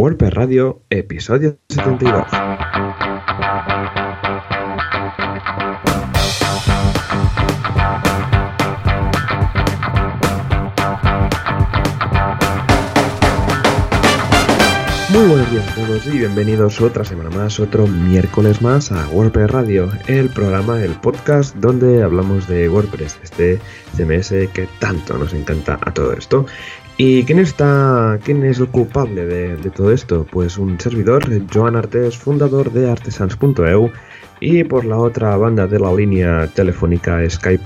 [0.00, 2.24] WordPress Radio, episodio 72.
[15.10, 19.50] Muy buenos días a todos y bienvenidos otra semana más, otro miércoles más a WordPress
[19.50, 23.58] Radio, el programa, el podcast donde hablamos de WordPress, este
[23.96, 26.46] CMS que tanto nos encanta a todo esto.
[27.02, 30.26] ¿Y quién está, quién es el culpable de, de todo esto?
[30.30, 33.90] Pues un servidor, Joan Artes, fundador de artesans.eu
[34.38, 37.64] y por la otra banda de la línea telefónica Skype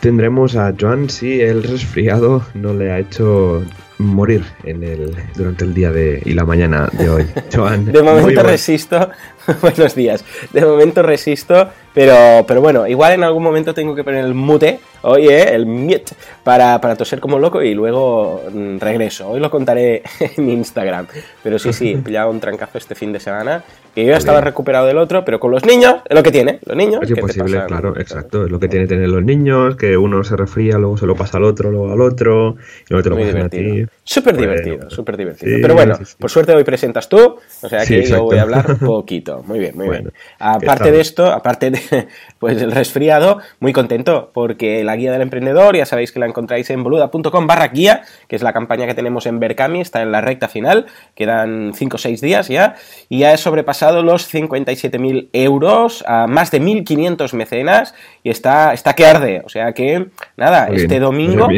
[0.00, 3.64] tendremos a Joan si el resfriado no le ha hecho
[3.98, 7.26] morir en el durante el día de y la mañana de hoy.
[7.54, 9.10] Joan, de momento resisto.
[9.62, 10.24] Buenos días.
[10.52, 14.80] De momento resisto, pero, pero bueno, igual en algún momento tengo que poner el mute,
[15.02, 19.28] oye, el mute, para, para toser como loco y luego mm, regreso.
[19.28, 20.02] Hoy lo contaré
[20.36, 21.06] en Instagram.
[21.42, 23.62] Pero sí, sí, he pillado un trancazo este fin de semana,
[23.94, 26.58] que yo ya estaba recuperado del otro, pero con los niños, es lo que tiene,
[26.66, 27.00] los niños.
[27.02, 28.44] Es ¿qué te imposible, claro, exacto.
[28.44, 31.14] Es lo que tienen que tener los niños, que uno se resfría, luego se lo
[31.14, 32.56] pasa al otro, luego al otro,
[32.88, 33.85] y luego te lo pasan a ti.
[33.86, 34.02] Divertido.
[34.04, 35.56] Súper Bueno, divertido, súper divertido.
[35.56, 36.16] sí, Pero bueno, sí, sí.
[36.18, 39.42] por suerte hoy presentas tú, o sea que yo voy a hablar poquito.
[39.44, 40.12] Muy bien, muy Bueno, bien.
[40.12, 45.22] ¿qué Aparte de esto, aparte de pues el resfriado, muy contento porque la guía del
[45.22, 48.94] emprendedor, ya sabéis que la encontráis en boluda.com barra guía, que es la campaña que
[48.94, 52.74] tenemos en Berkami, está en la recta final, quedan 5 o 6 días ya,
[53.08, 58.94] y ya he sobrepasado los 57.000 euros a más de 1.500 mecenas y está, está
[58.94, 59.42] que arde.
[59.44, 61.48] O sea que, nada, Muy este bien, domingo...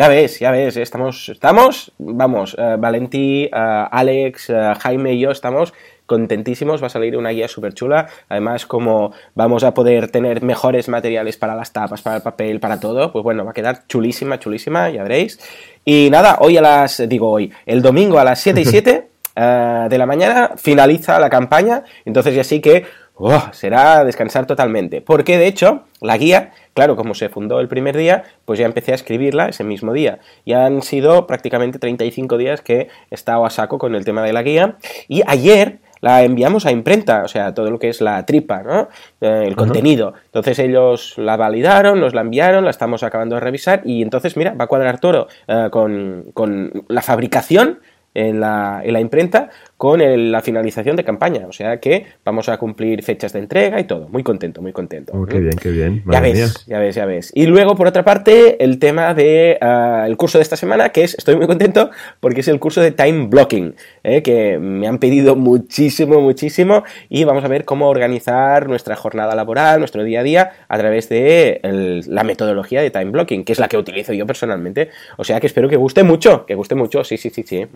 [0.00, 5.30] Ya ves, ya ves, estamos, estamos, vamos, eh, Valentí, eh, Alex, eh, Jaime y yo
[5.30, 5.74] estamos
[6.06, 10.88] contentísimos, va a salir una guía súper chula, además como vamos a poder tener mejores
[10.88, 14.38] materiales para las tapas, para el papel, para todo, pues bueno, va a quedar chulísima,
[14.38, 15.38] chulísima, ya veréis.
[15.84, 19.86] Y nada, hoy a las, digo hoy, el domingo a las 7 y 7 eh,
[19.90, 22.86] de la mañana finaliza la campaña, entonces ya sí que
[23.20, 27.96] oh, será descansar totalmente, porque de hecho la guía, claro, como se fundó el primer
[27.96, 30.18] día, pues ya empecé a escribirla ese mismo día.
[30.44, 34.32] Y han sido prácticamente 35 días que he estado a saco con el tema de
[34.32, 34.76] la guía.
[35.08, 38.88] Y ayer la enviamos a imprenta, o sea, todo lo que es la tripa, ¿no?
[39.20, 40.14] Eh, el contenido.
[40.26, 44.54] Entonces ellos la validaron, nos la enviaron, la estamos acabando de revisar y entonces, mira,
[44.54, 47.80] va a cuadrar todo eh, con, con la fabricación
[48.14, 49.50] en la, en la imprenta
[49.80, 51.46] con el- la finalización de campaña.
[51.48, 54.10] O sea que vamos a cumplir fechas de entrega y todo.
[54.10, 55.12] Muy contento, muy contento.
[55.14, 56.02] Oh, qué bien, qué bien.
[56.06, 56.46] Ya ves, mía.
[56.66, 57.32] ya ves, ya ves.
[57.34, 61.02] Y luego, por otra parte, el tema de ah, el curso de esta semana, que
[61.04, 61.88] es, estoy muy contento,
[62.20, 63.74] porque es el curso de time blocking,
[64.04, 64.20] ¿eh?
[64.22, 69.78] que me han pedido muchísimo, muchísimo, y vamos a ver cómo organizar nuestra jornada laboral,
[69.78, 73.58] nuestro día a día, a través de el- la metodología de time blocking, que es
[73.58, 74.90] la que utilizo yo personalmente.
[75.16, 77.66] O sea que espero que guste mucho, que guste mucho, sí, sí, sí, sí.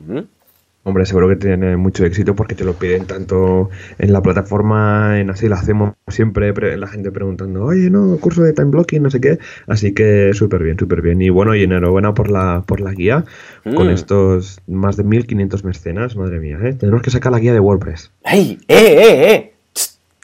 [0.84, 5.30] Hombre, seguro que tiene mucho éxito porque te lo piden tanto en la plataforma, en
[5.30, 9.10] así lo hacemos siempre, pre- la gente preguntando, oye, no, curso de time blocking, no
[9.10, 9.38] sé qué.
[9.66, 11.22] Así que súper bien, súper bien.
[11.22, 13.24] Y bueno, y enhorabuena por la, por la guía,
[13.64, 13.90] con Mm.
[13.90, 16.74] estos más de 1500 mecenas, madre mía, ¿eh?
[16.74, 18.12] Tenemos que sacar la guía de WordPress.
[18.24, 18.58] ¡Ey!
[18.68, 19.53] ¡Eh, eh, eh!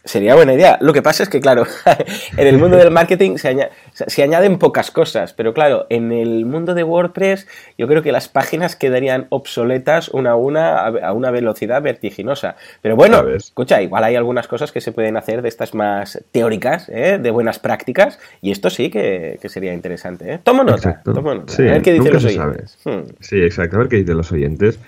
[0.05, 0.79] Sería buena idea.
[0.81, 1.65] Lo que pasa es que, claro,
[2.37, 6.75] en el mundo del marketing se, se añaden pocas cosas, pero claro, en el mundo
[6.75, 7.47] de WordPress
[7.77, 12.57] yo creo que las páginas quedarían obsoletas una a una a una velocidad vertiginosa.
[12.81, 16.89] Pero bueno, escucha, igual hay algunas cosas que se pueden hacer de estas más teóricas,
[16.89, 17.19] ¿eh?
[17.21, 20.33] de buenas prácticas, y esto sí que, que sería interesante.
[20.33, 20.41] ¿eh?
[20.43, 21.53] Tomo nota, tomo nota.
[21.53, 22.79] Sí, a ver qué dicen los oyentes.
[22.85, 23.01] Hmm.
[23.21, 23.77] Sí, exacto.
[23.77, 24.79] A ver qué dicen los oyentes.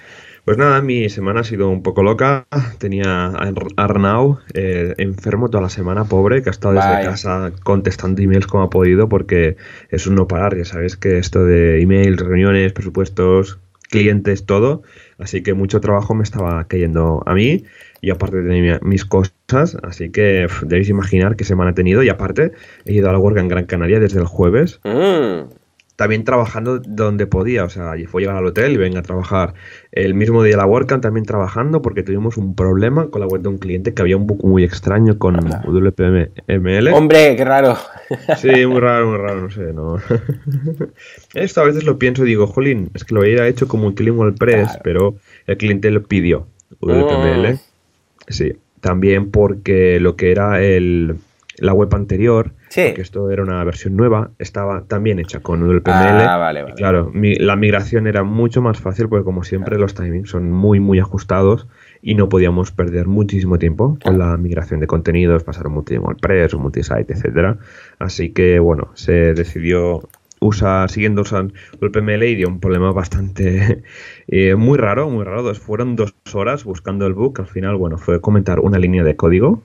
[0.44, 2.46] Pues nada, mi semana ha sido un poco loca.
[2.78, 7.52] Tenía a Ar- Arnau eh, enfermo toda la semana, pobre, que ha estado desde casa
[7.62, 9.56] contestando emails como ha podido, porque
[9.90, 10.56] es un no parar.
[10.56, 14.82] Ya sabes que esto de emails, reuniones, presupuestos, clientes, todo.
[15.16, 17.62] Así que mucho trabajo me estaba cayendo a mí.
[18.00, 22.02] Y aparte de mi- mis cosas, así que debéis imaginar qué semana he tenido.
[22.02, 22.50] Y aparte,
[22.84, 25.52] he ido a la huelga en Gran Canaria desde el jueves Mm.
[26.02, 29.54] También trabajando donde podía, o sea, y fue llegar al hotel y venga a trabajar.
[29.92, 33.50] El mismo día la WordCamp también trabajando porque tuvimos un problema con la web de
[33.50, 36.88] un cliente que había un bug muy extraño con WPML.
[36.92, 37.76] Hombre, qué raro.
[38.36, 39.98] Sí, muy raro, muy raro, no sé, no.
[41.34, 43.94] Esto a veces lo pienso y digo, jolín, es que lo hubiera hecho como un
[43.94, 44.80] client WordPress, Claro.
[44.82, 45.14] pero
[45.46, 46.48] el cliente lo pidió,
[46.80, 47.52] WPML.
[47.52, 47.58] Mm.
[48.26, 51.14] Sí, también porque lo que era el,
[51.62, 52.82] la web anterior, Sí.
[52.88, 56.22] porque esto era una versión nueva, estaba también hecha con WPML.
[56.26, 56.74] Ah, vale, Y vale.
[56.74, 60.80] claro, mi- la migración era mucho más fácil porque como siempre los timings son muy
[60.80, 61.68] muy ajustados
[62.02, 66.62] y no podíamos perder muchísimo tiempo con la migración de contenidos, pasar un WordPress, un
[66.62, 67.58] multisite, etcétera.
[67.98, 70.00] Así que bueno, se decidió
[70.40, 73.84] usa, siguiendo usando el PML y dio un problema bastante
[74.26, 75.54] eh, muy raro, muy raro.
[75.54, 77.38] fueron dos horas buscando el bug.
[77.40, 79.62] Al final, bueno, fue comentar una línea de código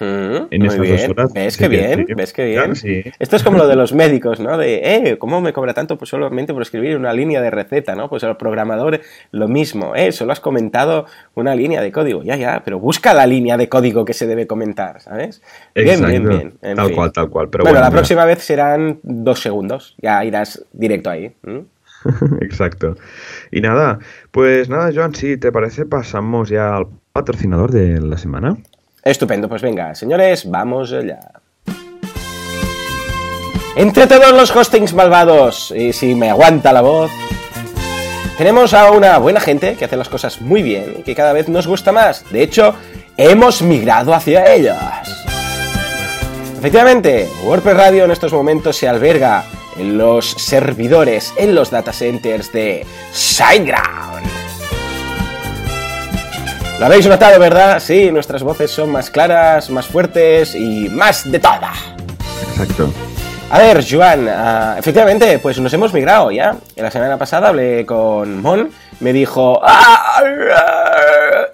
[0.00, 1.14] Mm, en muy bien.
[1.34, 2.06] ¿Ves que bien?
[2.16, 2.72] ¿Ves que bien?
[3.18, 4.58] Esto es como lo de los médicos, ¿no?
[4.58, 8.08] De, eh, ¿cómo me cobra tanto pues solamente por escribir una línea de receta, ¿no?
[8.08, 9.00] Pues el programador
[9.30, 10.12] lo mismo, ¿eh?
[10.12, 14.04] Solo has comentado una línea de código, ya, ya, pero busca la línea de código
[14.04, 15.42] que se debe comentar, ¿sabes?
[15.74, 16.76] Bien, bien, bien.
[16.76, 17.48] tal cual, tal cual.
[17.48, 21.32] Pero bueno, la próxima vez serán dos segundos, ya irás directo ahí.
[22.40, 22.96] Exacto.
[23.50, 23.98] Y nada,
[24.30, 28.56] pues nada, Joan, si te parece, pasamos ya al patrocinador de la semana.
[29.06, 31.20] Estupendo, pues venga, señores, vamos allá.
[33.76, 37.12] Entre todos los hostings malvados, y si me aguanta la voz,
[38.36, 41.48] tenemos a una buena gente que hace las cosas muy bien y que cada vez
[41.48, 42.28] nos gusta más.
[42.32, 42.74] De hecho,
[43.16, 45.24] hemos migrado hacia ellas.
[46.58, 49.44] Efectivamente, WordPress Radio en estos momentos se alberga
[49.78, 54.26] en los servidores, en los data centers de SiteGround.
[56.78, 57.80] Lo habéis notado, ¿verdad?
[57.80, 61.72] Sí, nuestras voces son más claras, más fuertes y más de toda.
[62.50, 62.92] Exacto.
[63.50, 66.56] A ver, Joan, ah, efectivamente, pues nos hemos migrado ya.
[66.74, 68.70] La semana pasada hablé con Mon,
[69.00, 69.58] me dijo...
[69.62, 70.20] Ah,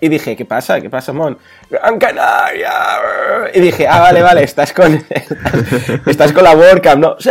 [0.03, 0.81] y dije, ¿qué pasa?
[0.81, 1.39] ¿Qué pasa, Mon?
[1.71, 2.73] Gran Canaria.
[3.55, 5.01] Y dije, ah, vale, vale, estás con,
[6.07, 7.17] estás con la WordCamp, ¿no?
[7.21, 7.31] Sí.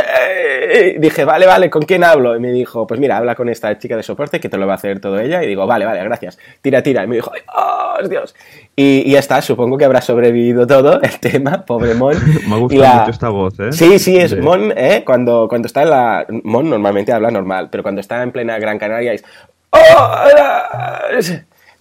[0.98, 2.34] Dije, vale, vale, ¿con quién hablo?
[2.34, 4.72] Y me dijo, pues mira, habla con esta chica de soporte que te lo va
[4.72, 5.44] a hacer todo ella.
[5.44, 6.40] Y digo, vale, vale, gracias.
[6.62, 7.04] Tira, tira.
[7.04, 8.34] Y me dijo, ¡ay, Dios!
[8.74, 12.16] Y, ya está, supongo que habrá sobrevivido todo el tema, pobre Mon.
[12.48, 13.74] me ha gustado mucho esta voz, ¿eh?
[13.74, 15.04] Sí, sí, es Mon, ¿eh?
[15.06, 16.26] Cuando, cuando está en la...
[16.46, 19.26] Mon normalmente habla normal, pero cuando está en plena Gran Canaria es...
[19.72, 19.80] ¡Oh!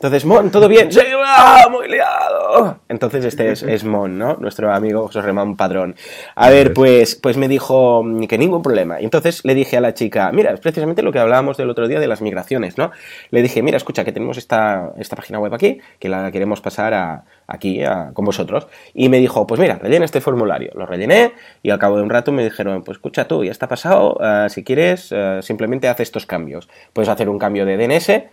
[0.01, 0.91] Entonces, Mon, ¿todo bien?
[1.01, 2.81] Sí, ¡ah, muy liado.
[2.89, 4.39] Entonces este es, Mon, ¿no?
[4.41, 5.95] Nuestro amigo José Ramón Padrón.
[6.37, 8.99] A ver, pues, pues me dijo que ningún problema.
[8.99, 11.87] Y entonces le dije a la chica, mira, es precisamente lo que hablábamos del otro
[11.87, 12.93] día de las migraciones, ¿no?
[13.31, 16.95] Le dije, mira, escucha, que tenemos esta, esta página web aquí, que la queremos pasar
[16.95, 17.83] a, aquí
[18.15, 18.69] con vosotros.
[18.95, 20.71] Y me dijo, pues mira, rellena este formulario.
[20.75, 21.33] Lo rellené
[21.63, 24.47] y al cabo de un rato me dijeron, pues escucha tú, ya está pasado, eh,
[24.49, 26.69] si quieres, eh, simplemente haz estos cambios.
[26.93, 28.29] Puedes hacer un cambio de DNS eh,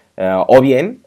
[0.47, 1.01] o bien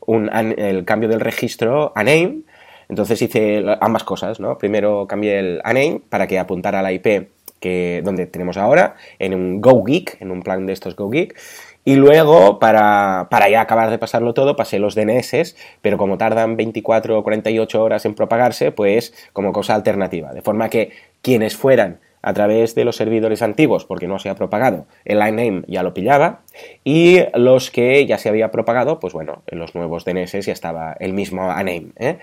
[0.57, 2.41] el cambio del registro a name.
[2.89, 4.59] Entonces hice ambas cosas, ¿no?
[4.59, 7.29] Primero cambié el a name para que apuntara a la IP
[7.61, 11.39] que, donde tenemos ahora, en un GoGeek, en un plan de estos GoGeek.
[11.85, 16.57] Y luego, para, para, ya acabar de pasarlo todo, pasé los DNS, pero como tardan
[16.57, 20.33] 24 o 48 horas en propagarse, pues como cosa alternativa.
[20.33, 20.93] De forma que
[21.23, 25.33] quienes fueran a través de los servidores antiguos, porque no se ha propagado, el line
[25.45, 26.41] name ya lo pillaba,
[26.85, 30.95] y los que ya se había propagado, pues bueno, en los nuevos DNS ya estaba
[31.01, 31.93] el mismo name.
[31.97, 32.19] ¿eh?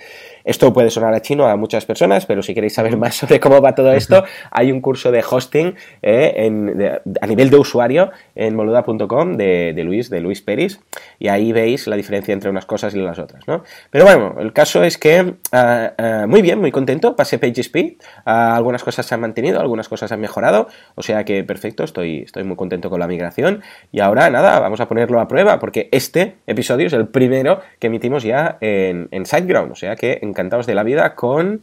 [0.48, 3.62] Esto puede sonar a chino a muchas personas, pero si queréis saber más sobre cómo
[3.62, 7.02] va todo esto, hay un curso de hosting ¿eh?
[7.20, 10.80] a nivel de usuario en moluda.com de, Luis, de Luis Peris,
[11.20, 13.46] y ahí veis la diferencia entre unas cosas y las otras.
[13.46, 13.66] ¿no?
[13.92, 18.56] Pero bueno, el caso es que ah, ah, muy bien, muy contento, pasé PageSpeed, ah,
[18.56, 22.46] algunas cosas se han mantenido, algunas cosas han mejorado, o sea que perfecto, estoy, estoy
[22.46, 26.38] muy contento con la migración, y ahora nada, vamos a ponerlo a prueba, porque este
[26.48, 30.76] episodio es el primero que emitimos ya en, en SiteGround, o sea que encantados de
[30.76, 31.62] la vida con,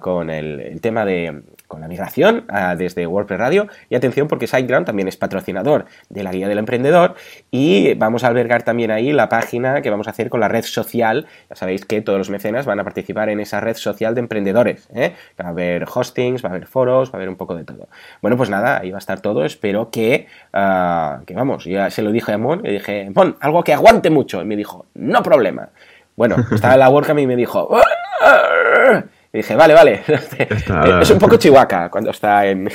[0.00, 1.42] con el tema de
[1.72, 3.66] con la migración ah, desde WordPress Radio.
[3.88, 7.14] Y atención porque SiteGround también es patrocinador de la guía del emprendedor
[7.50, 10.64] y vamos a albergar también ahí la página que vamos a hacer con la red
[10.64, 11.26] social.
[11.48, 14.86] Ya sabéis que todos los mecenas van a participar en esa red social de emprendedores.
[14.94, 15.14] ¿eh?
[15.40, 17.88] Va a haber hostings, va a haber foros, va a haber un poco de todo.
[18.20, 19.46] Bueno, pues nada, ahí va a estar todo.
[19.46, 23.64] Espero que, ah, que vamos, ya se lo dije a Mon, le dije, Mon, algo
[23.64, 24.42] que aguante mucho.
[24.42, 25.70] Y me dijo, no problema.
[26.22, 27.68] Bueno, estaba en la WordCamp y me dijo,
[29.32, 30.02] y dije, vale, vale.
[31.02, 32.70] es un poco chihuahua cuando está en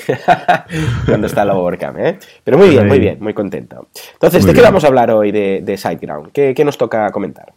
[1.06, 2.20] cuando está en la WordCamp, ¿eh?
[2.44, 3.88] Pero muy bien, muy bien, muy contento.
[4.16, 6.34] Entonces, ¿de qué vamos a hablar hoy de, de SiteGround?
[6.34, 7.54] ¿Qué, ¿Qué, nos toca comentar?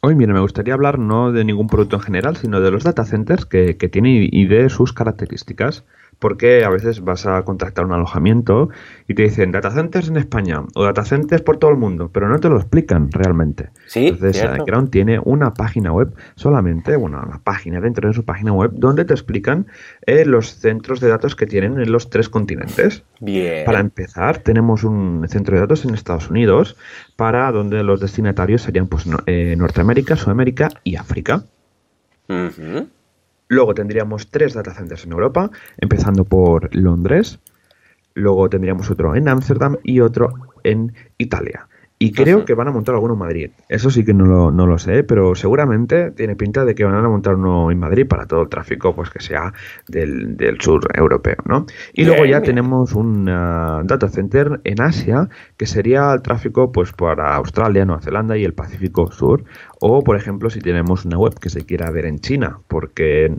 [0.00, 3.04] Hoy, mira, me gustaría hablar no de ningún producto en general, sino de los data
[3.04, 5.84] centers que, que tienen y de sus características
[6.24, 8.70] porque a veces vas a contactar un alojamiento
[9.06, 12.30] y te dicen data centers en España o data centers por todo el mundo, pero
[12.30, 13.68] no te lo explican realmente.
[13.88, 18.54] Sí, Entonces, Ground tiene una página web solamente, bueno, una página dentro de su página
[18.54, 19.66] web donde te explican
[20.06, 23.02] eh, los centros de datos que tienen en los tres continentes.
[23.20, 23.66] Bien.
[23.66, 26.74] Para empezar, tenemos un centro de datos en Estados Unidos
[27.16, 31.44] para donde los destinatarios serían pues eh, Norteamérica, Sudamérica y África.
[33.48, 37.38] Luego tendríamos tres data centers en Europa, empezando por Londres.
[38.14, 40.32] Luego tendríamos otro en Ámsterdam y otro
[40.62, 41.68] en Italia.
[42.04, 43.50] Y creo que van a montar alguno en Madrid.
[43.66, 46.94] Eso sí que no lo, no lo sé, pero seguramente tiene pinta de que van
[46.94, 49.54] a montar uno en Madrid para todo el tráfico pues que sea
[49.88, 51.64] del, sur europeo, ¿no?
[51.94, 57.36] Y luego ya tenemos un data center en Asia que sería el tráfico pues para
[57.36, 59.44] Australia, Nueva Zelanda y el Pacífico Sur.
[59.80, 63.34] O, por ejemplo, si tenemos una web que se quiera ver en China, porque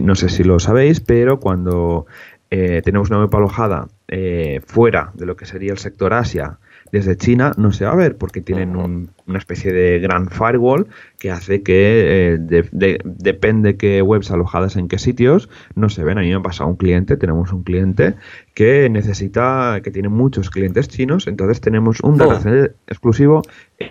[0.00, 2.06] no sé si lo sabéis, pero cuando
[2.50, 6.58] eh, tenemos una web alojada eh, fuera de lo que sería el sector Asia,
[6.96, 10.86] desde China no se va a ver porque tienen una especie de gran firewall
[11.18, 12.64] que hace que eh,
[13.04, 16.18] depende qué webs alojadas en qué sitios no se ven.
[16.18, 18.14] A mí me ha pasado un cliente, tenemos un cliente
[18.54, 23.42] que necesita, que tiene muchos clientes chinos, entonces tenemos un data center exclusivo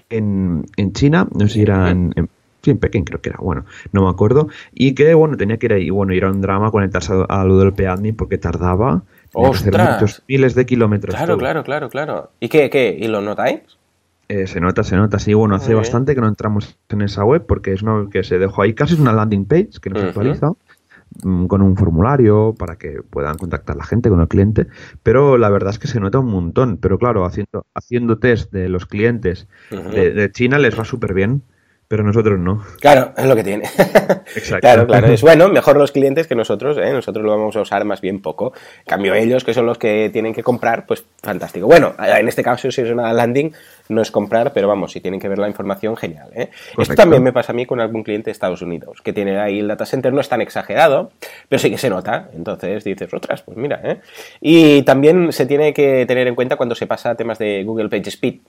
[0.09, 2.13] en, en China, no sé si era en,
[2.61, 5.67] sí, en Pekín creo que era, bueno, no me acuerdo, y que bueno, tenía que
[5.67, 9.03] ir ahí, bueno, ir a un drama conectarse a, lo del PADMIN porque tardaba
[9.35, 11.15] muchos miles de kilómetros.
[11.15, 12.31] Claro, claro, claro, claro.
[12.39, 12.97] ¿Y qué, qué?
[12.99, 13.61] ¿Y lo notáis?
[14.27, 15.19] Eh, se nota, se nota.
[15.19, 18.39] Sí, bueno, hace bastante que no entramos en esa web porque es una que se
[18.39, 18.73] dejó ahí.
[18.73, 20.53] Casi es una landing page que no se actualiza
[21.23, 24.65] mm, con un formulario para que puedan contactar la gente con el cliente,
[25.03, 26.77] pero la verdad es que se nota un montón.
[26.77, 31.43] Pero claro, haciendo, haciendo test de los clientes de, de, China les va súper bien
[31.95, 32.61] pero nosotros no.
[32.81, 33.63] Claro, es lo que tiene.
[34.35, 34.59] Exacto.
[34.59, 35.07] Claro, claro.
[35.07, 36.91] Es bueno, mejor los clientes que nosotros, ¿eh?
[36.91, 38.51] Nosotros lo vamos a usar más bien poco.
[38.79, 41.67] En cambio, ellos, que son los que tienen que comprar, pues fantástico.
[41.67, 43.53] Bueno, en este caso, si es una landing,
[43.87, 46.27] no es comprar, pero vamos, si tienen que ver la información, genial.
[46.35, 46.49] ¿eh?
[46.77, 49.59] Esto también me pasa a mí con algún cliente de Estados Unidos, que tiene ahí
[49.59, 51.11] el data center, no es tan exagerado,
[51.47, 52.29] pero sí que se nota.
[52.35, 53.79] Entonces dices, otras, pues mira.
[53.85, 54.01] ¿eh?
[54.41, 57.87] Y también se tiene que tener en cuenta cuando se pasa a temas de Google
[57.87, 58.39] Page Speed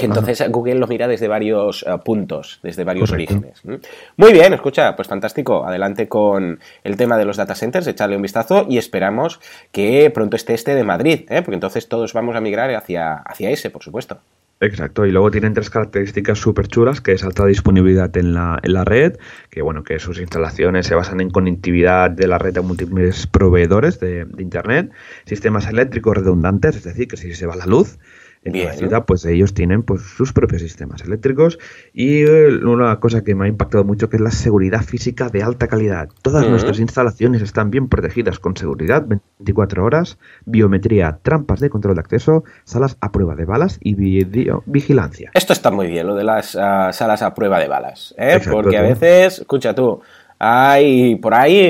[0.00, 3.60] que entonces Google lo mira desde varios eh, puntos, desde varios orígenes.
[4.16, 5.66] Muy bien, escucha, pues fantástico.
[5.66, 9.40] Adelante con el tema de los data centers, echarle un vistazo y esperamos
[9.72, 11.42] que pronto esté este de Madrid, ¿eh?
[11.42, 14.20] porque entonces todos vamos a migrar hacia, hacia ese, por supuesto.
[14.62, 18.74] Exacto, y luego tienen tres características súper chulas, que es alta disponibilidad en la, en
[18.74, 19.16] la red,
[19.50, 24.00] que bueno, que sus instalaciones se basan en conectividad de la red a múltiples proveedores
[24.00, 24.92] de, de Internet,
[25.24, 27.98] sistemas eléctricos redundantes, es decir, que si se va la luz,
[28.42, 31.58] en la ciudad, pues ellos tienen pues sus propios sistemas eléctricos
[31.92, 35.42] y eh, una cosa que me ha impactado mucho que es la seguridad física de
[35.42, 36.08] alta calidad.
[36.22, 42.00] Todas nuestras instalaciones están bien protegidas con seguridad 24 horas, biometría, trampas de control de
[42.00, 45.30] acceso, salas a prueba de balas y video vigilancia.
[45.34, 48.40] Esto está muy bien, lo de las ah, salas a prueba de balas, ¿eh?
[48.50, 50.00] porque a veces, escucha tú,
[50.42, 51.60] hay por ahí,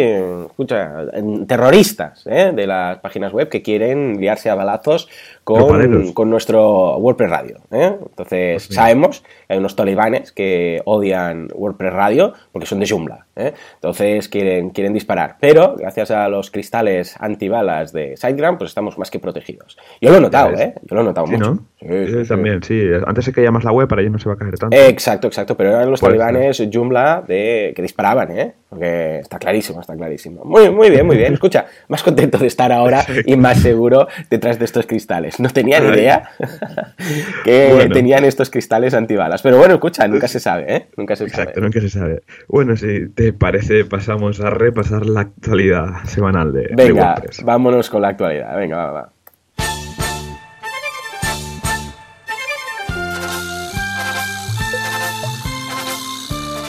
[0.47, 1.07] escucha,
[1.49, 2.53] terroristas ¿eh?
[2.55, 5.09] de las páginas web que quieren liarse a balazos
[5.43, 7.57] con, nuestro WordPress Radio.
[7.73, 7.97] ¿eh?
[8.00, 13.27] Entonces, pues sabemos que hay unos talibanes que odian WordPress Radio porque son de Joomla.
[13.35, 13.55] ¿eh?
[13.75, 15.37] Entonces, quieren, quieren disparar.
[15.41, 19.79] Pero, gracias a los cristales antibalas de SiteGround, pues estamos más que protegidos.
[20.00, 20.75] Yo lo he notado, ¿eh?
[20.83, 21.59] Yo lo he notado mucho.
[21.81, 22.83] Sí, también, sí.
[23.05, 24.77] Antes se caía más la web, para ellos no se va a caer tanto.
[24.77, 25.57] Exacto, exacto.
[25.57, 28.55] Pero eran los talibanes Joomla de, que disparaban, ¿eh?
[28.71, 30.45] Porque está clarísimo, está clarísimo.
[30.45, 31.35] Muy, muy bien, muy bien.
[31.35, 35.41] Escucha, más contento de estar ahora y más seguro detrás de estos cristales.
[35.41, 36.31] No tenía ni idea
[37.45, 39.43] que tenían estos cristales antibalas.
[39.43, 40.87] Pero bueno, escucha, nunca se sabe, ¿eh?
[40.97, 42.23] Nunca se Exacto, nunca se sabe.
[42.47, 48.11] Bueno, si te parece, pasamos a repasar la actualidad semanal de, Venga, vámonos con la
[48.11, 48.57] actualidad.
[48.57, 49.12] Venga, va, va.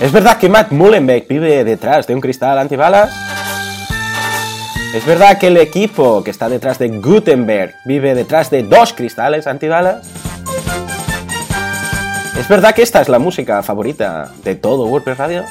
[0.01, 3.13] ¿Es verdad que Matt Mullenbeck vive detrás de un cristal antibalas?
[4.96, 9.46] ¿Es verdad que el equipo que está detrás de Gutenberg vive detrás de dos cristales
[9.46, 10.10] antibalas?
[12.36, 15.46] ¿Es verdad que esta es la música favorita de todo WordPress Radio?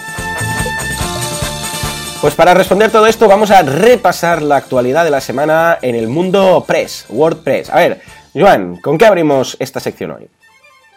[2.21, 6.09] Pues para responder todo esto vamos a repasar la actualidad de la semana en el
[6.09, 7.71] mundo Press, WordPress.
[7.71, 8.01] A ver,
[8.35, 10.29] Joan, ¿con qué abrimos esta sección hoy?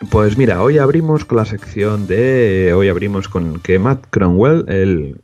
[0.10, 2.74] Pues mira, hoy abrimos con la sección de.
[2.76, 5.22] Hoy abrimos con que Matt Cromwell, el,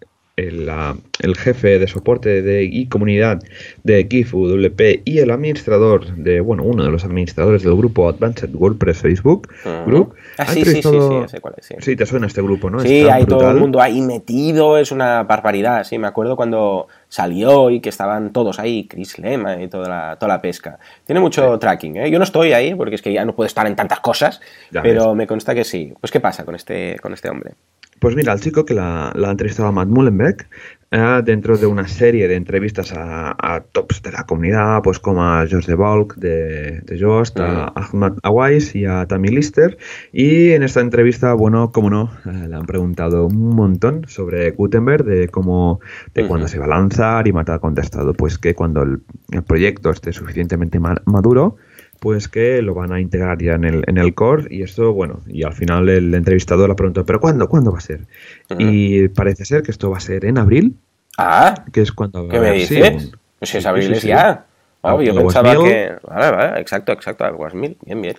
[0.47, 3.41] el, jefe de soporte de y comunidad
[3.83, 8.49] de Kifu WP y el administrador de, bueno, uno de los administradores del grupo Advanced
[8.53, 9.49] WordPress Facebook
[9.85, 10.15] Group.
[10.37, 11.95] Ah, sí, sí, sí, sí, cuál es, sí.
[11.95, 12.79] te suena este grupo, ¿no?
[12.79, 17.69] Sí, hay todo el mundo ahí metido, es una barbaridad, sí, me acuerdo cuando salió
[17.69, 20.79] y que estaban todos ahí, Chris Lema y toda la, toda la pesca.
[21.05, 22.11] Tiene mucho tracking, ¿eh?
[22.11, 24.39] Yo no estoy ahí porque es que ya no puedo estar en tantas cosas,
[24.71, 25.93] pero me consta que sí.
[25.99, 27.53] Pues, ¿qué pasa con este, con este hombre?
[27.99, 30.47] Pues mira, el chico que la, la ha entrevistado a Matt Mullenbeck
[30.91, 35.45] eh, dentro de una serie de entrevistas a, tops de la comunidad, pues como a
[35.45, 39.77] George de Bulk de, de Jost, a Ahmad Awais y a Tammy Lister.
[40.11, 45.03] Y en esta entrevista, bueno, como no, eh, le han preguntado un montón sobre Gutenberg,
[45.03, 45.79] de cómo,
[46.15, 49.01] de cuándo se va a lanzar y Matt ha contestado, pues que cuando el,
[49.45, 51.57] proyecto esté suficientemente maduro,
[51.99, 55.21] pues que lo van a integrar ya en el, en el core y esto, bueno,
[55.27, 57.47] y al final el entrevistador le preguntó, ¿pero cuándo?
[57.49, 58.01] ¿Cuándo va a ser?
[58.57, 60.75] Y parece ser que esto va a ser en abril.
[61.17, 62.27] Ah, que es cuando...
[62.29, 63.11] ¿qué me dices?
[63.37, 64.45] pues si es abril es ya.
[64.81, 65.95] Oh, yo pensaba que...
[66.07, 68.15] Vale, vale, exacto, exacto, Mil, bien, bien.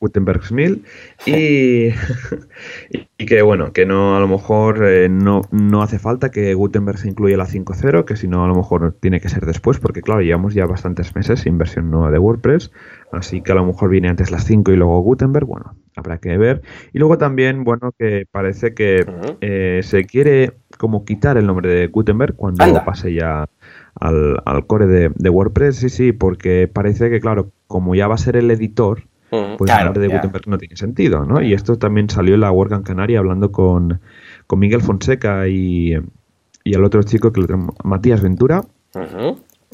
[0.00, 0.84] Gutenberg Smil
[1.24, 1.88] y,
[3.18, 6.98] y, que bueno, que no a lo mejor eh, no, no, hace falta que Gutenberg
[6.98, 10.02] se incluya la 5.0, que si no a lo mejor tiene que ser después, porque
[10.02, 12.70] claro, llevamos ya bastantes meses sin versión nueva de WordPress,
[13.12, 16.36] así que a lo mejor viene antes las 5 y luego Gutenberg, bueno, habrá que
[16.36, 16.62] ver.
[16.92, 19.06] Y luego también, bueno, que parece que
[19.40, 23.48] eh, se quiere como quitar el nombre de Gutenberg cuando pase ya
[23.94, 28.14] al, al core de, de WordPress, sí, sí, porque parece que claro, como ya va
[28.14, 31.42] a ser el editor, pues hablar de Gutenberg no tiene sentido, ¿no?
[31.42, 34.00] Y esto también salió en la WordCamp Canaria hablando con,
[34.46, 35.94] con Miguel Fonseca y,
[36.64, 37.42] y el otro chico, que
[37.84, 38.62] Matías Ventura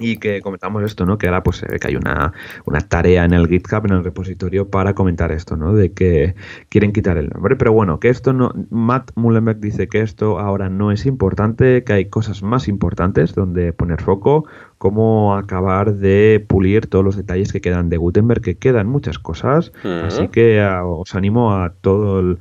[0.02, 1.16] y que comentamos esto, ¿no?
[1.18, 2.32] Que ahora pues se ve que hay una,
[2.64, 5.72] una, tarea en el GitHub, en el repositorio, para comentar esto, ¿no?
[5.72, 6.34] De que
[6.68, 7.56] quieren quitar el nombre.
[7.56, 8.52] Pero bueno, que esto no.
[8.70, 13.72] Matt Mullenberg dice que esto ahora no es importante, que hay cosas más importantes donde
[13.72, 14.44] poner foco,
[14.78, 19.72] como acabar de pulir todos los detalles que quedan de Gutenberg, que quedan muchas cosas.
[19.84, 22.38] Así que ah, os animo a todo el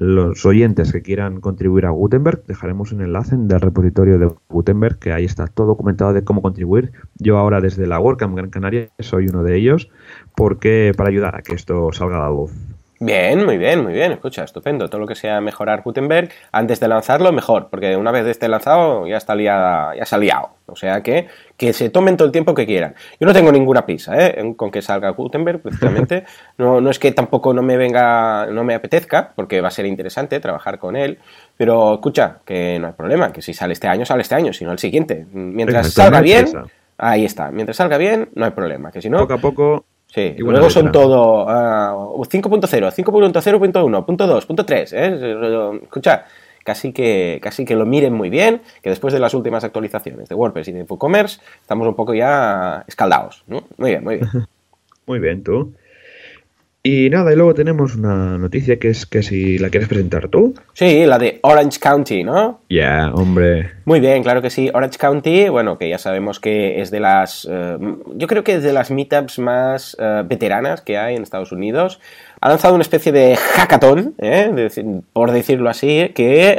[0.00, 5.12] los oyentes que quieran contribuir a Gutenberg, dejaremos un enlace del repositorio de Gutenberg, que
[5.12, 6.92] ahí está todo documentado de cómo contribuir.
[7.16, 9.90] Yo ahora desde la WordCamp Gran Canaria soy uno de ellos,
[10.36, 12.52] porque para ayudar a que esto salga a la luz.
[13.00, 14.10] Bien, muy bien, muy bien.
[14.10, 14.88] Escucha, estupendo.
[14.88, 19.06] Todo lo que sea mejorar Gutenberg antes de lanzarlo, mejor, porque una vez esté lanzado
[19.06, 20.50] ya está liada, ya se ha liado.
[20.66, 22.94] O sea que que se tomen todo el tiempo que quieran.
[23.20, 24.54] Yo no tengo ninguna prisa ¿eh?
[24.56, 26.24] con que salga Gutenberg, precisamente.
[26.58, 29.86] No, no es que tampoco no me venga, no me apetezca, porque va a ser
[29.86, 31.18] interesante trabajar con él.
[31.56, 34.64] Pero escucha, que no hay problema, que si sale este año, sale este año, si
[34.64, 35.24] no el siguiente.
[35.32, 36.46] Mientras salga bien,
[36.96, 37.52] ahí está.
[37.52, 38.90] Mientras salga bien, no hay problema.
[38.90, 39.18] Que si no.
[39.18, 44.92] Poco a poco Sí, y luego son todo uh, 5.0, 5.0.1, punto 2, punto 3.
[44.94, 45.80] ¿eh?
[45.82, 46.24] Escucha,
[46.64, 50.34] casi que, casi que lo miren muy bien, que después de las últimas actualizaciones de
[50.34, 53.44] WordPress y de WooCommerce estamos un poco ya escaldados.
[53.46, 53.64] ¿no?
[53.76, 54.28] Muy bien, muy bien.
[55.06, 55.74] muy bien, tú.
[56.82, 60.54] Y nada, y luego tenemos una noticia que es que si la quieres presentar tú.
[60.74, 62.60] Sí, la de Orange County, ¿no?
[62.70, 63.72] Ya, hombre.
[63.84, 64.70] Muy bien, claro que sí.
[64.72, 67.48] Orange County, bueno, que ya sabemos que es de las.
[67.50, 67.78] Eh,
[68.14, 72.00] yo creo que es de las meetups más eh, veteranas que hay en Estados Unidos
[72.40, 74.70] ha lanzado una especie de hackathon, ¿eh?
[75.12, 76.58] por decirlo así, que,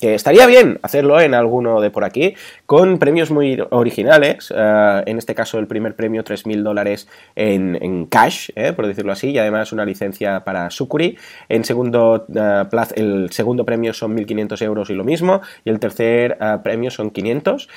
[0.00, 2.34] estaría bien hacerlo en alguno de por aquí,
[2.66, 4.52] con premios muy originales.
[4.54, 8.72] Eh, en este caso, el primer premio, 3.000 dólares en, cash, ¿eh?
[8.72, 11.16] por decirlo así, y además una licencia para Sucuri.
[11.48, 12.26] En segundo,
[12.94, 17.68] el segundo premio son 1.500 euros y lo mismo, y el tercer premio son 500.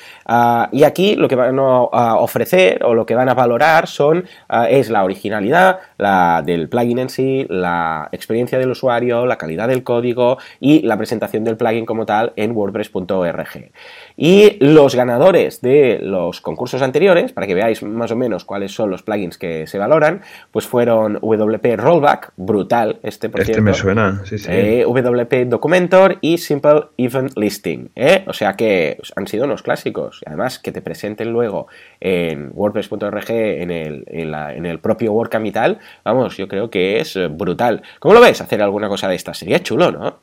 [0.72, 4.24] y aquí lo que van a ofrecer o lo que van a valorar son,
[4.68, 9.82] es la originalidad la del plugin en sí, la experiencia del usuario, la calidad del
[9.82, 13.70] código y la presentación del plugin como tal en wordpress.org.
[14.16, 18.90] Y los ganadores de los concursos anteriores, para que veáis más o menos cuáles son
[18.90, 24.22] los plugins que se valoran, pues fueron WP Rollback, brutal este por este me suena,
[24.24, 24.48] sí, sí.
[24.50, 27.90] Eh, WP Documentor y Simple Event Listing.
[27.94, 28.24] ¿eh?
[28.26, 30.20] O sea que han sido unos clásicos.
[30.26, 31.66] Además que te presenten luego
[32.00, 37.16] en WordPress.org, en el, en, el propio WordCamp y tal, vamos, yo creo que es
[37.28, 37.82] brutal.
[37.98, 39.34] ¿Cómo lo ves hacer alguna cosa de esta?
[39.34, 40.18] Sería chulo, ¿no?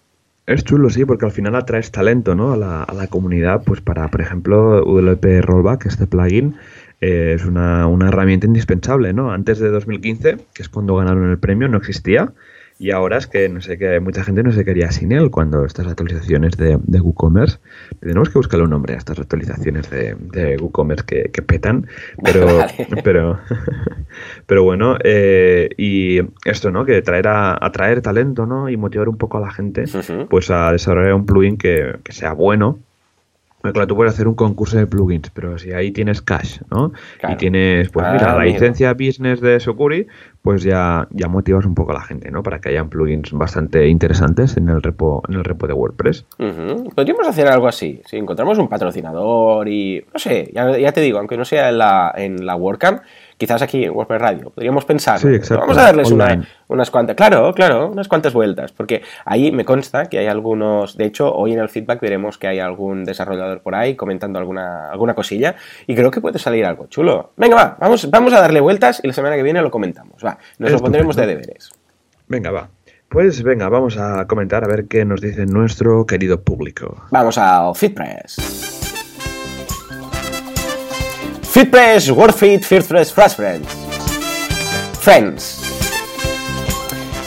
[0.45, 2.53] Es chulo, sí, porque al final atraes talento ¿no?
[2.53, 6.55] a, la, a la comunidad, pues para, por ejemplo, WP Rollback, este plugin,
[7.01, 9.31] eh, es una, una, herramienta indispensable, ¿no?
[9.31, 12.31] Antes de 2015, que es cuando ganaron el premio, no existía.
[12.79, 15.65] Y ahora es que no sé que mucha gente no se quería sin él cuando
[15.65, 17.57] estas actualizaciones de, de WooCommerce.
[17.99, 21.87] Tenemos que buscarle un nombre a estas actualizaciones de, de WooCommerce que, que petan.
[22.23, 22.59] Pero,
[23.03, 23.39] pero,
[24.45, 26.85] pero bueno, eh, y esto, ¿no?
[26.85, 28.69] Que traer a, atraer talento, ¿no?
[28.69, 29.85] Y motivar un poco a la gente,
[30.29, 32.79] pues a desarrollar un plugin que, que sea bueno
[33.61, 36.93] Claro, tú puedes hacer un concurso de plugins, pero si ahí tienes cash, ¿no?
[37.27, 40.07] Y tienes, pues mira, la licencia business de Sokuri,
[40.41, 42.43] pues ya, ya motivas un poco a la gente, ¿no?
[42.43, 46.25] Para que hayan plugins bastante interesantes en el repo, en el repo de WordPress.
[46.95, 48.01] Podríamos hacer algo así.
[48.05, 50.05] Si encontramos un patrocinador y.
[50.13, 53.01] No sé, ya, ya te digo, aunque no sea en la, en la WordCamp
[53.37, 55.19] quizás aquí en WordPress Radio, podríamos pensar,
[55.49, 56.11] vamos a darles
[56.67, 61.05] unas cuantas, claro, claro, unas cuantas vueltas, porque ahí me consta que hay algunos, de
[61.05, 65.13] hecho, hoy en el feedback veremos que hay algún desarrollador por ahí comentando alguna, alguna
[65.13, 67.31] cosilla, y creo que puede salir algo chulo.
[67.37, 70.37] Venga, va, vamos, vamos a darle vueltas y la semana que viene lo comentamos, va,
[70.57, 71.71] nos lo pondremos de deberes.
[72.27, 72.69] Venga, va.
[73.09, 77.05] Pues venga, vamos a comentar a ver qué nos dice nuestro querido público.
[77.09, 78.76] Vamos a FitPress.
[81.57, 83.65] FitPress, WordFit, FitPress, Friends.
[85.03, 85.66] Friends.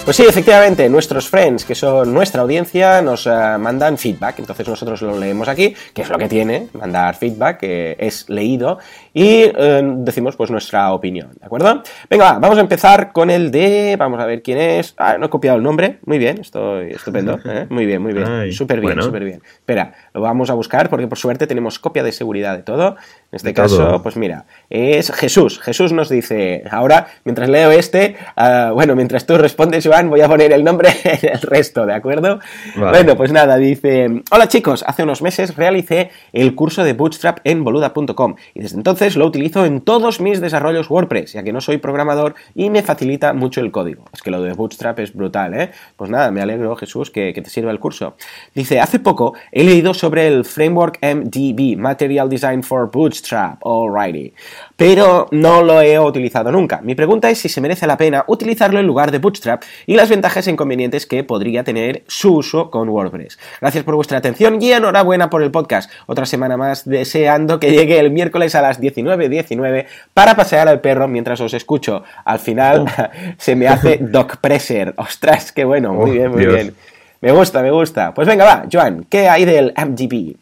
[0.04, 4.40] Pues sí, efectivamente, nuestros friends, que son nuestra audiencia, nos uh, mandan feedback.
[4.40, 8.78] Entonces nosotros lo leemos aquí, que es lo que tiene, mandar feedback, que es leído,
[9.12, 11.82] y uh, decimos pues nuestra opinión, ¿de acuerdo?
[12.08, 13.96] Venga, va, vamos a empezar con el de...
[13.98, 14.94] Vamos a ver quién es...
[14.96, 15.98] Ah, no he copiado el nombre.
[16.06, 17.38] Muy bien, estoy estupendo.
[17.44, 17.66] ¿eh?
[17.68, 18.52] Muy bien, muy bien.
[18.52, 19.42] Súper bien, súper bien.
[19.44, 22.96] Espera, lo vamos a buscar porque por suerte tenemos copia de seguridad de todo.
[23.32, 24.02] En este caso, todo.
[24.02, 25.60] pues mira, es Jesús.
[25.60, 30.28] Jesús nos dice, ahora, mientras leo este, uh, bueno, mientras tú respondes, Joan, voy a
[30.28, 32.38] poner el nombre en el resto, ¿de acuerdo?
[32.76, 32.90] Vale.
[32.98, 37.64] Bueno, pues nada, dice, hola chicos, hace unos meses realicé el curso de Bootstrap en
[37.64, 41.78] boluda.com y desde entonces lo utilizo en todos mis desarrollos WordPress, ya que no soy
[41.78, 44.04] programador y me facilita mucho el código.
[44.12, 45.70] Es que lo de Bootstrap es brutal, ¿eh?
[45.96, 48.16] Pues nada, me alegro, Jesús, que, que te sirva el curso.
[48.54, 54.32] Dice, hace poco he leído sobre el framework MDB, Material Design for Bootstrap, Bootstrap, alrighty.
[54.80, 56.80] Pero no lo he utilizado nunca.
[56.82, 60.08] Mi pregunta es si se merece la pena utilizarlo en lugar de Bootstrap y las
[60.08, 63.38] ventajas e inconvenientes que podría tener su uso con WordPress.
[63.60, 65.90] Gracias por vuestra atención y enhorabuena por el podcast.
[66.06, 70.80] Otra semana más deseando que llegue el miércoles a las 19.19 .19 para pasear al
[70.80, 72.02] perro mientras os escucho.
[72.24, 72.86] Al final
[73.36, 74.94] se me hace dog pressure.
[74.96, 75.92] Ostras, qué bueno.
[75.92, 76.54] Muy oh, bien, muy Dios.
[76.54, 76.74] bien.
[77.20, 78.14] Me gusta, me gusta.
[78.14, 80.39] Pues venga, va, Joan, ¿qué hay del MGP?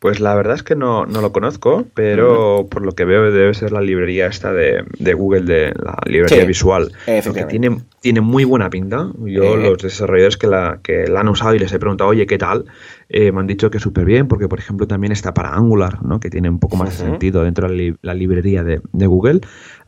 [0.00, 2.68] Pues la verdad es que no, no lo conozco, pero uh -huh.
[2.70, 6.40] por lo que veo debe ser la librería esta de, de Google, de la librería
[6.40, 6.90] sí, visual.
[7.22, 9.10] Porque tiene, tiene muy buena pinta.
[9.18, 9.62] Yo, eh.
[9.62, 12.64] los desarrolladores que la, que la han usado y les he preguntado, oye, ¿qué tal?
[13.10, 16.18] Eh, me han dicho que súper bien, porque por ejemplo también está para Angular, ¿no?
[16.18, 17.04] que tiene un poco más uh -huh.
[17.04, 19.40] de sentido dentro de la, li la librería de, de, Google.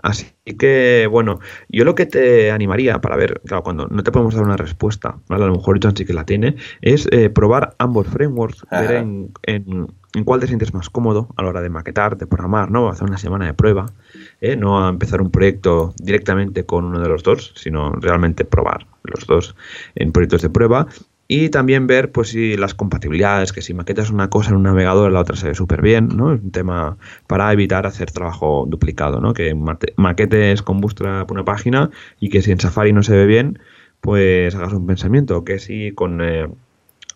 [0.02, 0.26] Así
[0.58, 1.38] que, bueno,
[1.70, 5.16] yo lo que te animaría para ver, claro, cuando no te podemos dar una respuesta,
[5.28, 5.44] ¿vale?
[5.44, 8.82] a lo mejor John sí que la tiene, es eh, probar ambos frameworks, Ajá.
[8.82, 12.26] ver en, en, en, cuál te sientes más cómodo a la hora de maquetar, de
[12.26, 12.88] programar, ¿no?
[12.88, 13.92] Hacer una semana de prueba,
[14.40, 14.56] ¿eh?
[14.56, 19.26] no a empezar un proyecto directamente con uno de los dos, sino realmente probar los
[19.26, 19.54] dos
[19.94, 20.86] en proyectos de prueba
[21.28, 25.10] y también ver pues si las compatibilidades, que si maquetas una cosa en un navegador
[25.12, 26.34] la otra se ve súper bien, ¿no?
[26.34, 29.32] Es un tema para evitar hacer trabajo duplicado, ¿no?
[29.32, 29.54] Que
[29.96, 33.58] maquetes con Bootstrap una página y que si en Safari no se ve bien,
[34.02, 36.48] pues hagas un pensamiento, que si con eh,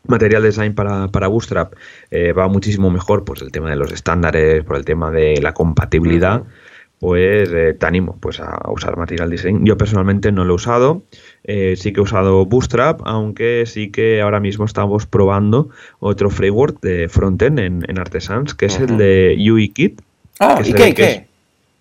[0.09, 1.75] material design para, para Bootstrap
[2.11, 5.53] eh, va muchísimo mejor, pues el tema de los estándares, por el tema de la
[5.53, 6.43] compatibilidad,
[6.99, 9.65] pues eh, te animo pues a usar Material Design.
[9.65, 11.03] Yo personalmente no lo he usado,
[11.45, 16.81] eh, sí que he usado Bootstrap, aunque sí que ahora mismo estamos probando otro framework
[16.81, 20.01] de frontend en, en Artesans, que es el de UIKit.
[20.41, 21.26] Ah, ¿y qué?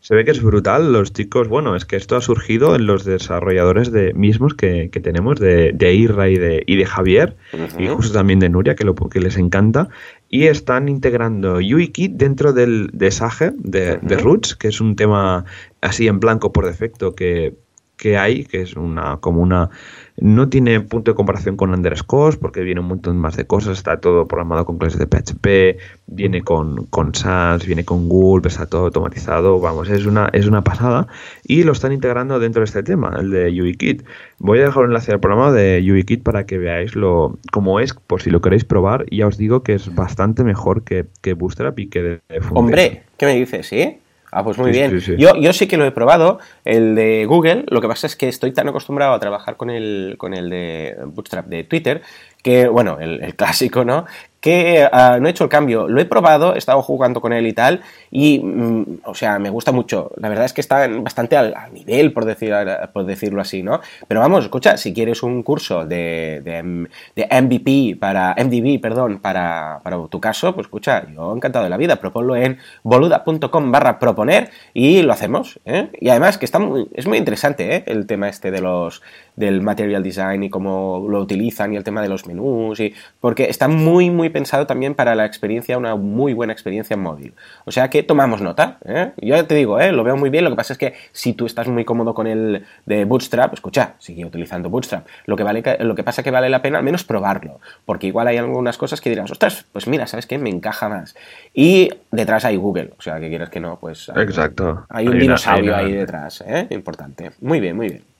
[0.05, 0.93] Se ve que es brutal.
[0.93, 4.99] Los chicos, bueno, es que esto ha surgido en los desarrolladores de mismos que, que
[4.99, 7.83] tenemos, de, de Irra y de, y de Javier, uh -huh.
[7.83, 9.89] y justo también de Nuria, que, lo, que les encanta.
[10.29, 14.01] Y están integrando UIKit dentro del de Sage, de, uh -huh.
[14.01, 15.43] de Roots, que es un tema
[15.81, 17.55] así en blanco por defecto que,
[17.97, 19.69] que hay, que es una como una
[20.17, 23.99] no tiene punto de comparación con underscores porque viene un montón más de cosas, está
[23.99, 25.77] todo programado con clases de PHP,
[26.07, 30.63] viene con, con SAS, viene con Gulp, está todo automatizado, vamos, es una, es una
[30.63, 31.07] pasada
[31.43, 34.03] y lo están integrando dentro de este tema, el de UIKit.
[34.39, 37.93] Voy a dejar un enlace al programa de UIKit para que veáis lo, cómo es,
[37.93, 41.33] por si lo queréis probar, y ya os digo que es bastante mejor que, que
[41.33, 43.67] Bootstrap y que de, de Hombre, ¿qué me dices?
[43.67, 43.97] ¿Sí?
[44.37, 44.91] Ah, pues muy sí, bien.
[44.91, 45.15] Sí, sí.
[45.17, 47.63] Yo, yo sí que lo he probado, el de Google.
[47.69, 50.93] Lo que pasa es que estoy tan acostumbrado a trabajar con el, con el de
[51.05, 52.01] Bootstrap de Twitter,
[52.43, 54.05] que, bueno, el, el clásico, ¿no?
[54.45, 55.87] Que uh, no he hecho el cambio.
[55.87, 57.81] Lo he probado, he estado jugando con él y tal,
[58.11, 60.11] y, mm, o sea, me gusta mucho.
[60.17, 62.53] La verdad es que está bastante al, nivel, por, decir,
[62.93, 63.81] por, decirlo así, ¿no?
[64.07, 69.79] Pero vamos, escucha, si quieres un curso de, de, de MVP para, MDB, perdón, para,
[69.81, 71.95] para, tu caso, pues escucha, yo encantado de la vida.
[71.95, 75.89] Proponlo en boluda.com barra proponer y lo hacemos, ¿eh?
[75.99, 77.83] Y además que está muy, es muy interesante, ¿eh?
[77.87, 79.01] El tema este de los,
[79.35, 83.45] del material design y cómo lo utilizan y el tema de los menús, y, porque
[83.49, 87.33] está muy, muy pensado también para la experiencia, una muy buena experiencia en móvil.
[87.63, 88.79] O sea que tomamos nota.
[88.83, 89.13] ¿eh?
[89.15, 89.93] Yo te digo, ¿eh?
[89.93, 90.43] lo veo muy bien.
[90.43, 93.93] Lo que pasa es que si tú estás muy cómodo con el de Bootstrap, escucha,
[93.97, 95.07] sigue utilizando Bootstrap.
[95.25, 97.61] Lo que, vale, lo que pasa es que vale la pena al menos probarlo.
[97.85, 100.37] Porque igual hay algunas cosas que dirás, ostras, pues mira, ¿sabes qué?
[100.37, 101.15] Me encaja más.
[101.53, 102.91] Y detrás hay Google.
[102.97, 104.11] O sea, que quieres que no, pues.
[104.17, 104.85] Exacto.
[104.89, 105.93] Hay un hay dinosaurio una, hay una...
[105.93, 106.43] ahí detrás.
[106.45, 106.67] ¿eh?
[106.71, 107.31] Importante.
[107.39, 108.14] Muy bien, muy bien.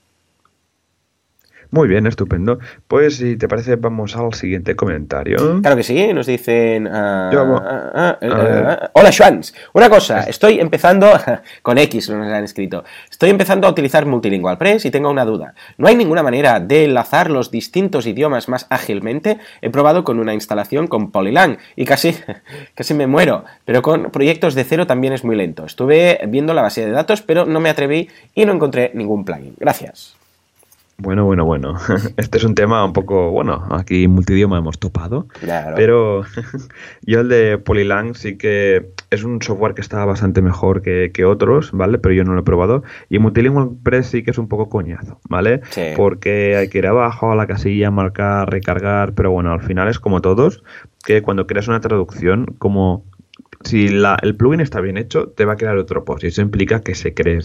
[1.76, 2.58] Muy bien, estupendo.
[2.88, 5.60] Pues si te parece, vamos al siguiente comentario.
[5.60, 6.88] Claro que sí, nos dicen...
[6.90, 9.52] ah, eh, ah, hola, Schwanz.
[9.74, 11.06] Una cosa, estoy empezando...
[11.62, 12.82] con X nos han escrito.
[13.10, 15.52] Estoy empezando a utilizar Multilingual Press y tengo una duda.
[15.76, 19.36] ¿No hay ninguna manera de enlazar los distintos idiomas más ágilmente?
[19.60, 22.16] He probado con una instalación con Polylang y casi,
[22.74, 23.44] casi me muero.
[23.66, 25.66] Pero con proyectos de cero también es muy lento.
[25.66, 29.54] Estuve viendo la base de datos, pero no me atreví y no encontré ningún plugin.
[29.58, 30.16] Gracias.
[30.98, 31.74] Bueno, bueno, bueno.
[32.16, 35.28] Este es un tema un poco, bueno, aquí multidioma hemos topado.
[35.40, 35.74] Claro.
[35.76, 36.22] Pero
[37.02, 41.24] yo el de Polylang sí que es un software que está bastante mejor que, que
[41.24, 41.98] otros, ¿vale?
[41.98, 42.82] Pero yo no lo he probado.
[43.10, 45.60] Y Multilingual Press sí que es un poco coñazo, ¿vale?
[45.70, 45.82] Sí.
[45.96, 49.98] Porque hay que ir abajo a la casilla, marcar, recargar, pero bueno, al final es
[49.98, 50.64] como todos,
[51.04, 53.04] que cuando creas una traducción, como
[53.66, 56.24] si la- el plugin está bien hecho, te va a crear otro post.
[56.24, 57.40] Y eso implica que se cree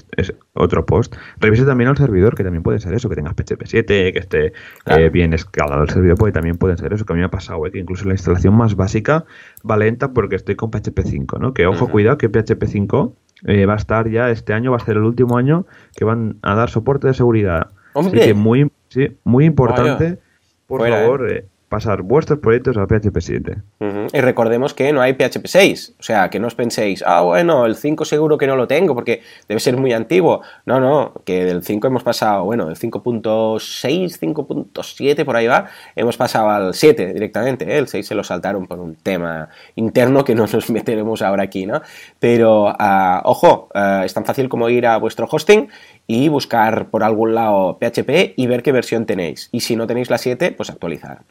[0.54, 1.16] otro post.
[1.40, 4.54] Revise también al servidor, que también puede ser eso, que tengas PHP 7, que esté
[4.84, 5.04] Claro.
[5.04, 7.32] eh, bien escalado el servidor, porque también puede ser eso, que a mí me ha
[7.32, 9.26] pasado, eh, que incluso la instalación más básica
[9.70, 11.54] va lenta porque estoy con PHP 5, ¿no?
[11.54, 14.82] Que ojo, cuidado, que PHP 5 eh, va a estar ya este año, va a
[14.86, 17.72] ser el último año que van a dar soporte de seguridad.
[17.94, 18.20] ¡Hombre!
[18.22, 20.20] Así que muy, sí, muy importante,
[20.68, 23.58] por Fuera, favor, eh, pasar vuestros proyectos a PHP 7.
[23.80, 24.08] Ujú.
[24.14, 27.66] Y recordemos que no hay PHP 6, o sea, que no os penséis, ah, bueno,
[27.66, 30.42] el 5 seguro que no lo tengo porque debe ser muy antiguo.
[30.66, 36.18] No, no, que del 5 hemos pasado, bueno, del 5.6, 5.7 por ahí va, hemos
[36.18, 37.78] pasado al 7 directamente, ¿eh?
[37.78, 41.66] el 6 se lo saltaron por un tema interno que no nos meteremos ahora aquí,
[41.66, 41.82] ¿no?
[42.20, 45.70] Pero, ah, ojo, ah, es tan fácil como ir a vuestro hosting
[46.08, 49.50] y buscar por algún lado PHP y ver qué versión tenéis.
[49.52, 51.22] Y si no tenéis la 7, pues actualizar.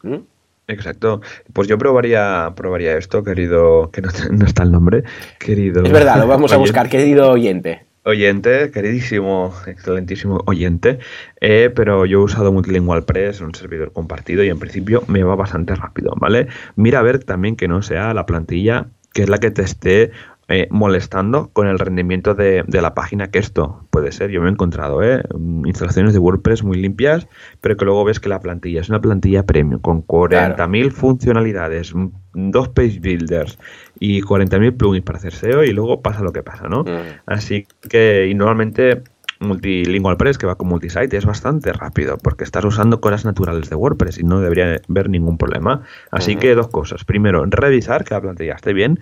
[0.69, 1.21] Exacto.
[1.53, 5.05] Pues yo probaría, probaría esto, querido, que no, no está el nombre,
[5.39, 5.85] querido.
[5.85, 7.85] Es verdad, lo vamos a buscar, querido oyente.
[8.03, 11.01] Oyente, queridísimo, excelentísimo oyente,
[11.43, 15.35] eh, pero yo he usado Multilingual Press, un servidor compartido, y en principio me va
[15.35, 16.47] bastante rápido, ¿vale?
[16.77, 20.13] Mira a ver también que no sea la plantilla que es la que te esté
[20.53, 24.49] eh, molestando con el rendimiento de, de la página, que esto puede ser, yo me
[24.49, 25.23] he encontrado, ¿eh?
[25.33, 27.29] Mm, instalaciones de WordPress muy limpias,
[27.61, 32.11] pero que luego ves que la plantilla es una plantilla premium con 40.000 funcionalidades, mm,
[32.51, 33.61] dos page builders
[34.01, 36.83] y 40.000 plugins para hacer SEO y luego pasa lo que pasa, ¿no?
[36.83, 37.21] Mm.
[37.27, 39.05] Así que, y normalmente
[39.41, 43.77] Multilingual Press, que va con multisite, es bastante rápido, porque estás usando cosas naturales de
[43.77, 45.83] WordPress y no debería haber ningún problema.
[46.11, 47.05] Así que dos cosas.
[47.05, 49.01] Primero, revisar que la plantilla esté bien.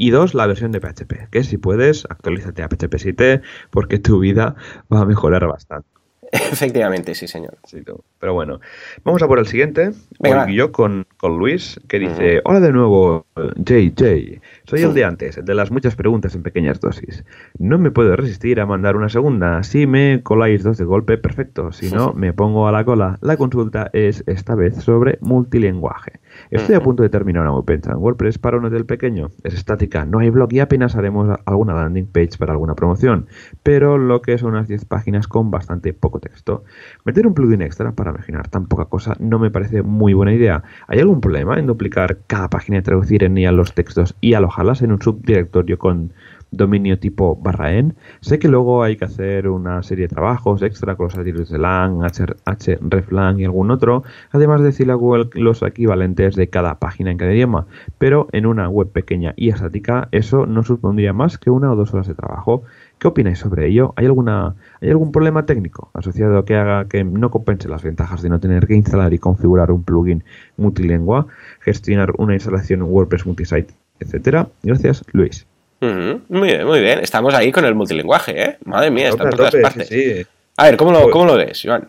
[0.00, 4.20] Y dos, la versión de PHP, que si puedes, actualízate a PHP 7, porque tu
[4.20, 4.54] vida
[4.90, 5.88] va a mejorar bastante.
[6.30, 7.56] Efectivamente, sí, señor.
[7.64, 7.82] Sí.
[8.18, 8.60] Pero bueno,
[9.02, 9.92] vamos a por el siguiente.
[10.20, 14.40] Venga, yo con, con Luis, que dice: Hola de nuevo, JJ.
[14.64, 17.24] Soy el de antes, el de las muchas preguntas en pequeñas dosis.
[17.58, 19.62] No me puedo resistir a mandar una segunda.
[19.62, 21.72] Si me coláis dos de golpe, perfecto.
[21.72, 23.18] Si no, me pongo a la cola.
[23.20, 26.20] La consulta es esta vez sobre multilinguaje.
[26.50, 29.28] Estoy a punto de terminar una WordPress en WordPress para un hotel pequeño.
[29.44, 33.26] Es estática, no hay blog y apenas haremos alguna landing page para alguna promoción,
[33.62, 36.64] pero lo que son unas 10 páginas con bastante poco texto.
[37.04, 40.62] Meter un plugin extra para imaginar tan poca cosa no me parece muy buena idea.
[40.86, 44.82] ¿Hay algún problema en duplicar cada página y traducir en ella los textos y alojarlas
[44.82, 46.12] en un subdirectorio con
[46.50, 47.94] dominio tipo barra en?
[48.20, 51.58] Sé que luego hay que hacer una serie de trabajos extra con los atributos de
[51.58, 56.78] lang, H, hreflang y algún otro, además de decirle a Google los equivalentes de cada
[56.78, 57.66] página en cada idioma,
[57.98, 61.94] pero en una web pequeña y estática eso no supondría más que una o dos
[61.94, 62.62] horas de trabajo.
[62.98, 63.92] ¿Qué opináis sobre ello?
[63.96, 68.28] ¿Hay, alguna, ¿Hay algún problema técnico asociado que haga que no compense las ventajas de
[68.28, 70.24] no tener que instalar y configurar un plugin
[70.56, 71.26] multilingüe,
[71.60, 74.48] gestionar una instalación WordPress multisite, etcétera?
[74.62, 75.47] Gracias, Luis.
[75.80, 76.98] Muy bien, muy bien.
[77.00, 78.56] Estamos ahí con el multilingüaje, ¿eh?
[78.64, 79.88] Madre mía, está Tope, por todas partes.
[79.88, 80.26] sí, sí.
[80.56, 81.88] A ver, ¿cómo lo, Pues- cómo lo ves, Joan?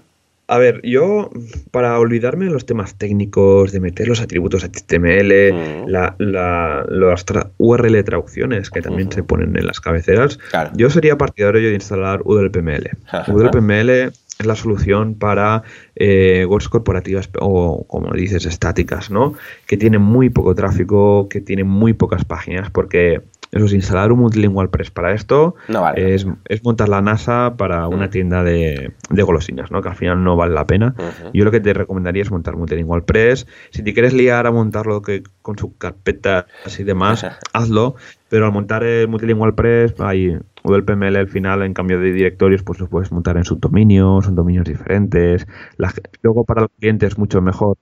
[0.52, 1.30] A ver, yo,
[1.70, 5.88] para olvidarme de los temas técnicos, de meter los atributos HTML, Mm.
[5.90, 10.72] la, la- las tra- URL traducciones que también se ponen en las cabeceras, Claro.
[10.76, 12.90] yo sería partidario de instalar UDLPML.
[13.12, 13.32] Ajá.
[13.32, 13.90] UDLPML
[14.40, 15.62] es la solución para
[15.96, 19.36] eh, webs corporativas o, como dices, estáticas, ¿no?
[19.68, 23.22] Que tienen muy poco tráfico, que tienen muy pocas páginas, porque
[23.52, 26.14] eso es instalar un multilingual press para esto No vale.
[26.14, 28.10] es, es montar la NASA para una Mm.
[28.12, 29.82] tienda de, de golosinas, ¿no?
[29.82, 30.94] Que al final no vale la pena.
[31.34, 33.48] Yo lo que te recomendaría es montar Multilingual Press.
[33.72, 36.46] Si te quieres liar a montarlo que, con sus carpetas
[36.80, 37.96] y demás, hazlo.
[38.30, 42.12] Pero al montar el Multilingual Press, hay o el PML al final, en cambio de
[42.12, 45.48] directorios, pues lo puedes montar en subdominios, son dominios diferentes.
[45.78, 47.78] La luego para el cliente es mucho mejor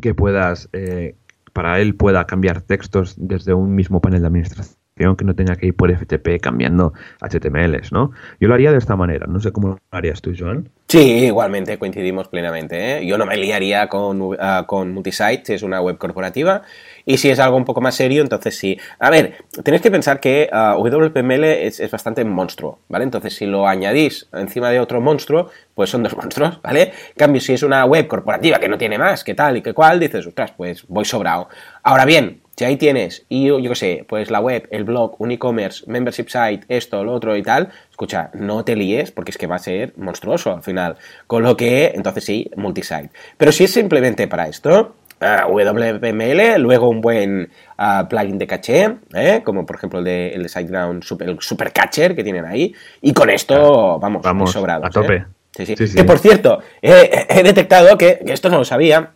[0.00, 1.14] que puedas, eh,
[1.56, 5.66] para él pueda cambiar textos desde un mismo panel de administración que no tenga que
[5.66, 8.12] ir por FTP cambiando HTMLs, ¿no?
[8.40, 10.70] Yo lo haría de esta manera, no sé cómo lo harías tú, Joan.
[10.88, 12.98] Sí, igualmente, coincidimos plenamente.
[12.98, 13.06] ¿eh?
[13.06, 16.62] Yo no me liaría con, uh, con Multisite, es una web corporativa,
[17.04, 18.78] y si es algo un poco más serio, entonces sí.
[18.98, 23.04] A ver, tenéis que pensar que uh, WPML es, es, bastante monstruo, ¿vale?
[23.04, 26.82] Entonces, si lo añadís encima de otro monstruo, pues son dos monstruos, ¿vale?
[26.84, 29.74] En cambio, si es una web corporativa que no tiene más, que tal y que
[29.74, 31.48] cual, dices, ostras, pues voy sobrado.
[31.82, 35.16] Ahora bien, si ahí tienes, y yo, yo qué sé, pues la web, el blog,
[35.18, 39.36] un e-commerce, membership site, esto, lo otro y tal, escucha, no te líes porque es
[39.36, 40.96] que va a ser monstruoso al final.
[41.26, 43.10] Con lo que, entonces sí, multisite.
[43.36, 48.96] Pero si es simplemente para esto, Uh, WPML, luego un buen uh, plugin de caché,
[49.14, 49.40] ¿eh?
[49.42, 53.14] como por ejemplo el de, el de SiteGround, super, el Supercatcher que tienen ahí, y
[53.14, 54.84] con esto vamos, vamos sobrados.
[54.84, 55.14] A tope.
[55.16, 55.24] ¿eh?
[55.56, 55.86] Sí, sí.
[55.88, 59.12] Sí, que por cierto, he, he detectado que, que, esto no lo sabía,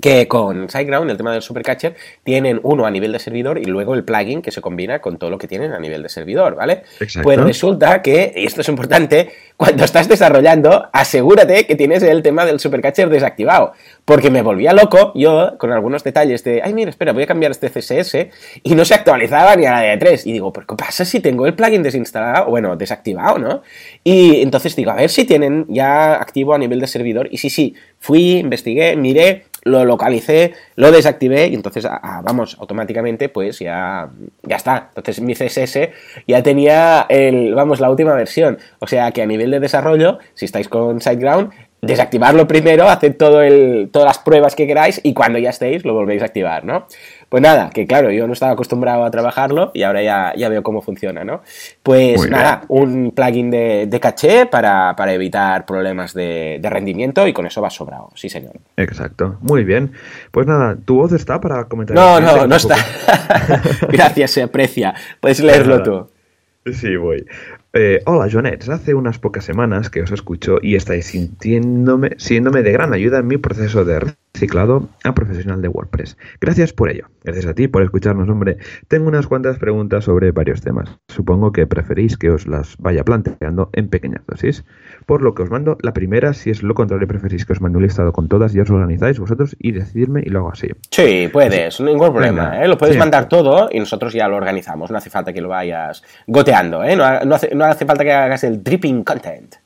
[0.00, 3.94] que con SiteGround, el tema del Supercatcher, tienen uno a nivel de servidor y luego
[3.94, 6.82] el plugin que se combina con todo lo que tienen a nivel de servidor, ¿vale?
[7.00, 7.24] Exacto.
[7.24, 12.46] Pues resulta que, y esto es importante, cuando estás desarrollando, asegúrate que tienes el tema
[12.46, 13.72] del Supercatcher desactivado.
[14.04, 17.50] Porque me volvía loco yo con algunos detalles de, ay, mira, espera, voy a cambiar
[17.50, 18.28] este CSS
[18.62, 20.26] y no se actualizaba ni a la de 3.
[20.26, 22.46] Y digo, ¿pero qué pasa si tengo el plugin desinstalado?
[22.46, 23.62] Bueno, desactivado, ¿no?
[24.04, 27.28] Y entonces digo, a ver si tienen ya activo a nivel de servidor.
[27.30, 31.86] Y sí, sí, fui, investigué, miré, lo localicé, lo desactivé y entonces,
[32.22, 34.10] vamos, automáticamente pues ya,
[34.42, 34.90] ya está.
[34.96, 35.90] Entonces mi CSS
[36.26, 38.58] ya tenía el, vamos, la última versión.
[38.80, 41.50] O sea que a nivel de desarrollo, si estáis con SiteGround,
[41.80, 45.94] desactivarlo primero, haced todo el, todas las pruebas que queráis y cuando ya estéis lo
[45.94, 46.86] volvéis a activar, ¿no?
[47.28, 50.62] Pues nada, que claro, yo no estaba acostumbrado a trabajarlo y ahora ya, ya veo
[50.62, 51.42] cómo funciona, ¿no?
[51.82, 57.26] Pues Muy nada, un plugin de, de caché para, para, evitar problemas de, de, rendimiento
[57.26, 58.54] y con eso va sobrado, sí señor.
[58.76, 59.92] Exacto, muy bien.
[60.30, 61.94] Pues nada, ¿tu voz está para comentar?
[61.94, 62.76] No, no, no está.
[63.88, 64.94] Gracias, se aprecia.
[65.20, 66.08] Puedes leerlo tú.
[66.72, 67.24] Sí, voy.
[67.72, 68.68] Eh, hola, Joanets.
[68.68, 73.26] Hace unas pocas semanas que os escucho y estáis sintiéndome, siéndome de gran ayuda en
[73.26, 74.00] mi proceso de
[74.38, 76.16] reciclado a profesional de WordPress.
[76.40, 77.06] Gracias por ello.
[77.24, 78.58] Gracias a ti por escucharnos, hombre.
[78.86, 80.88] Tengo unas cuantas preguntas sobre varios temas.
[81.08, 84.64] Supongo que preferís que os las vaya planteando en pequeñas dosis.
[85.06, 87.78] Por lo que os mando la primera, si es lo contrario, preferís que os mande
[87.78, 90.68] un listado con todas y os organizáis vosotros y decidirme y lo hago así.
[90.90, 92.62] Sí, puedes, ningún problema.
[92.62, 92.68] ¿eh?
[92.68, 93.00] Lo puedes sí.
[93.00, 94.92] mandar todo y nosotros ya lo organizamos.
[94.92, 96.94] No hace falta que lo vayas goteando, ¿eh?
[96.94, 99.56] no, no, hace, no hace falta que hagas el dripping content.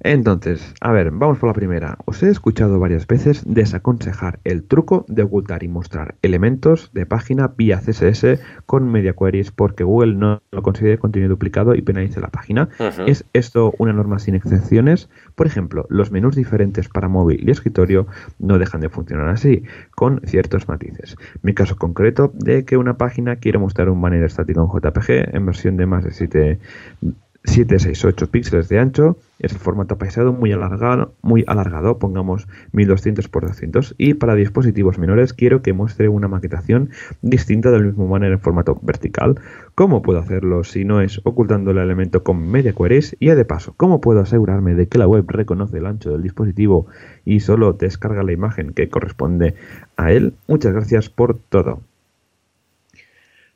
[0.00, 1.98] Entonces, a ver, vamos por la primera.
[2.04, 7.48] Os he escuchado varias veces desaconsejar el truco de ocultar y mostrar elementos de página
[7.56, 12.28] vía CSS con media queries porque Google no lo considera contenido duplicado y penaliza la
[12.28, 12.68] página.
[12.78, 13.04] Uh -huh.
[13.06, 15.08] ¿Es esto una norma sin excepciones?
[15.34, 18.06] Por ejemplo, los menús diferentes para móvil y escritorio
[18.38, 21.16] no dejan de funcionar así, con ciertos matices.
[21.42, 25.46] Mi caso concreto de que una página quiere mostrar un banner estático en JPG en
[25.46, 26.58] versión de más de 7
[27.44, 33.32] 768 píxeles de ancho, es el formato paisado muy alargado, muy alargado, pongamos 1200 x
[33.32, 38.40] 200 y para dispositivos menores quiero que muestre una maquetación distinta del mismo banner en
[38.40, 39.40] formato vertical.
[39.74, 43.16] ¿Cómo puedo hacerlo si no es ocultando el elemento con media queries?
[43.18, 46.86] Y de paso, ¿cómo puedo asegurarme de que la web reconoce el ancho del dispositivo
[47.24, 49.54] y solo descarga la imagen que corresponde
[49.96, 50.34] a él?
[50.46, 51.80] Muchas gracias por todo.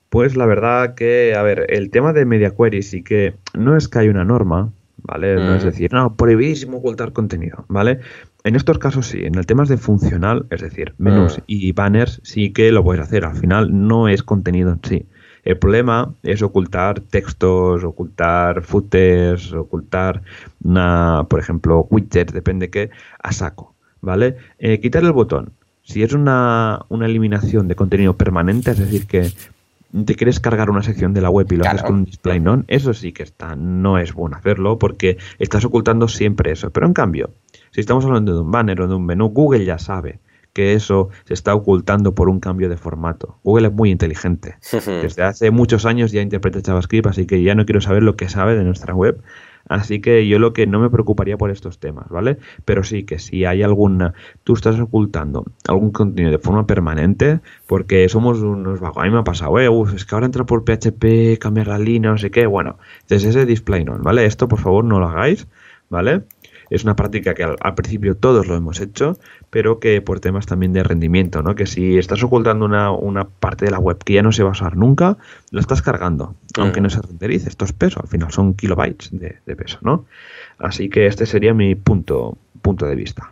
[0.08, 3.88] Pues la verdad que, a ver, el tema de media query sí que no es
[3.88, 4.70] que hay una norma,
[5.02, 5.36] ¿vale?
[5.36, 5.46] Mm.
[5.46, 8.00] No es decir, no, prohibidísimo ocultar contenido, ¿vale?
[8.44, 11.42] En estos casos sí, en el tema de funcional, es decir, menús mm.
[11.46, 15.06] y banners sí que lo puedes hacer, al final no es contenido en sí.
[15.44, 20.22] El problema es ocultar textos, ocultar footers, ocultar,
[20.64, 22.90] una, por ejemplo, widgets, depende qué,
[23.22, 24.36] a saco, ¿vale?
[24.58, 25.50] Eh, quitar el botón.
[25.82, 29.30] Si es una, una eliminación de contenido permanente, es decir, que
[30.04, 31.76] te quieres cargar una sección de la web y lo claro.
[31.76, 35.64] haces con un display non, eso sí que está, no es bueno hacerlo porque estás
[35.64, 36.70] ocultando siempre eso.
[36.70, 37.30] Pero en cambio,
[37.70, 40.20] si estamos hablando de un banner o de un menú, Google ya sabe
[40.52, 43.38] que eso se está ocultando por un cambio de formato.
[43.44, 44.56] Google es muy inteligente.
[45.02, 48.30] Desde hace muchos años ya interpreta JavaScript, así que ya no quiero saber lo que
[48.30, 49.20] sabe de nuestra web.
[49.68, 52.38] Así que yo lo que no me preocuparía por estos temas, ¿vale?
[52.64, 58.09] Pero sí que si hay alguna, tú estás ocultando algún contenido de forma permanente, porque
[58.09, 59.02] somos unos vagos.
[59.02, 61.79] A mí me ha pasado, eh, uf, es que ahora entra por PHP, cambiar la
[61.79, 62.46] línea, no sé qué.
[62.46, 64.26] Bueno, desde ese display no, ¿vale?
[64.26, 65.48] Esto por favor no lo hagáis,
[65.88, 66.22] ¿vale?
[66.70, 69.18] Es una práctica que al, al, principio todos lo hemos hecho,
[69.50, 71.55] pero que por temas también de rendimiento, ¿no?
[71.55, 74.50] Que si estás ocultando una, una parte de la web que ya no se va
[74.50, 75.18] a usar nunca,
[75.50, 77.48] lo estás cargando, aunque no se renderice.
[77.48, 80.07] Esto es peso, al final son kilobytes de, de peso, ¿no?
[80.58, 83.30] Así que este sería mi punto, punto de vista.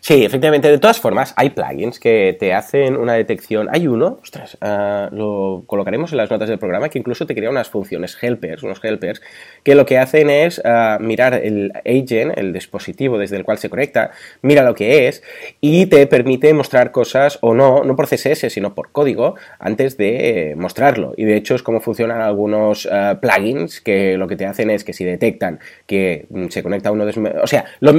[0.00, 0.68] Sí, efectivamente.
[0.68, 3.68] De todas formas, hay plugins que te hacen una detección.
[3.70, 7.48] Hay uno, ostras, ah, lo colocaremos en las notas del programa, que incluso te crea
[7.48, 9.22] unas funciones helpers, unos helpers,
[9.62, 13.70] que lo que hacen es ah, mirar el agent, el dispositivo desde el cual se
[13.70, 14.10] conecta,
[14.42, 15.22] mira lo que es
[15.60, 20.54] y te permite mostrar cosas o no, no por CSS, sino por código, antes de
[20.56, 21.14] mostrarlo.
[21.16, 24.82] Y de hecho es como funcionan algunos ah, plugins que lo que te hacen es
[24.82, 27.40] que si detectan que se conecta uno de...
[27.42, 27.92] O sea, lo,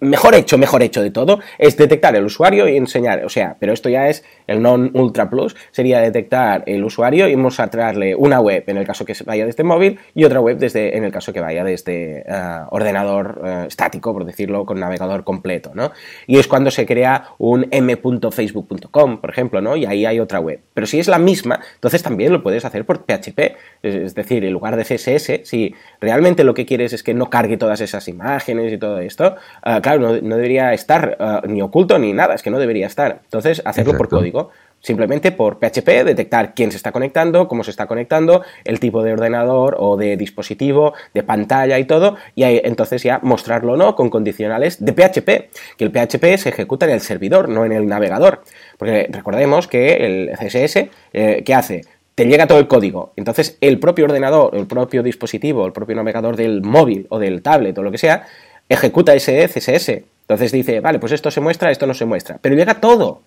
[0.00, 3.72] mejor hecho, mejor hecho de todo es detectar el usuario y enseñar, o sea, pero
[3.72, 8.64] esto ya es el non ultra plus, sería detectar el usuario y mostrarle una web
[8.66, 11.40] en el caso que vaya desde móvil y otra web desde en el caso que
[11.40, 12.24] vaya desde eh,
[12.70, 15.92] ordenador eh, estático, por decirlo, con navegador completo, ¿no?
[16.26, 19.76] Y es cuando se crea un m.facebook.com, por ejemplo, ¿no?
[19.76, 20.60] Y ahí hay otra web.
[20.74, 24.52] Pero si es la misma, entonces también lo puedes hacer por PHP, es decir, en
[24.52, 28.72] lugar de CSS, si realmente lo que quieres es que no cargue todas esas imágenes
[28.72, 32.42] y todo esto, eh, claro, no, no debería estar uh, ni oculto ni nada, es
[32.42, 33.20] que no debería estar.
[33.24, 34.50] Entonces, hacerlo por código.
[34.80, 39.12] Simplemente por PHP, detectar quién se está conectando, cómo se está conectando, el tipo de
[39.12, 43.94] ordenador o de dispositivo, de pantalla y todo, y ahí, entonces ya mostrarlo o no
[43.94, 47.86] con condicionales de PHP, que el PHP se ejecuta en el servidor, no en el
[47.86, 48.42] navegador.
[48.76, 51.82] Porque recordemos que el CSS, eh, ¿qué hace?
[52.14, 53.12] Te llega todo el código.
[53.16, 57.76] Entonces, el propio ordenador, el propio dispositivo, el propio navegador del móvil o del tablet
[57.78, 58.26] o lo que sea,
[58.68, 60.04] ejecuta ese CSS.
[60.22, 62.38] Entonces dice, vale, pues esto se muestra, esto no se muestra.
[62.40, 63.22] Pero llega todo.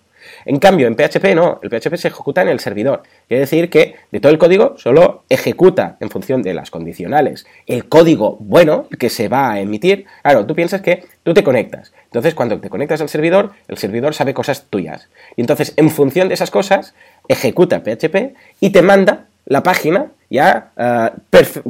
[0.46, 3.02] En cambio, en PHP no, el PHP se ejecuta en el servidor.
[3.28, 7.88] Quiere decir que de todo el código solo ejecuta en función de las condicionales el
[7.88, 10.06] código bueno que se va a emitir.
[10.22, 11.92] Claro, tú piensas que tú te conectas.
[12.04, 15.08] Entonces, cuando te conectas al servidor, el servidor sabe cosas tuyas.
[15.36, 16.94] Y entonces, en función de esas cosas,
[17.28, 21.10] ejecuta PHP y te manda la página ya eh,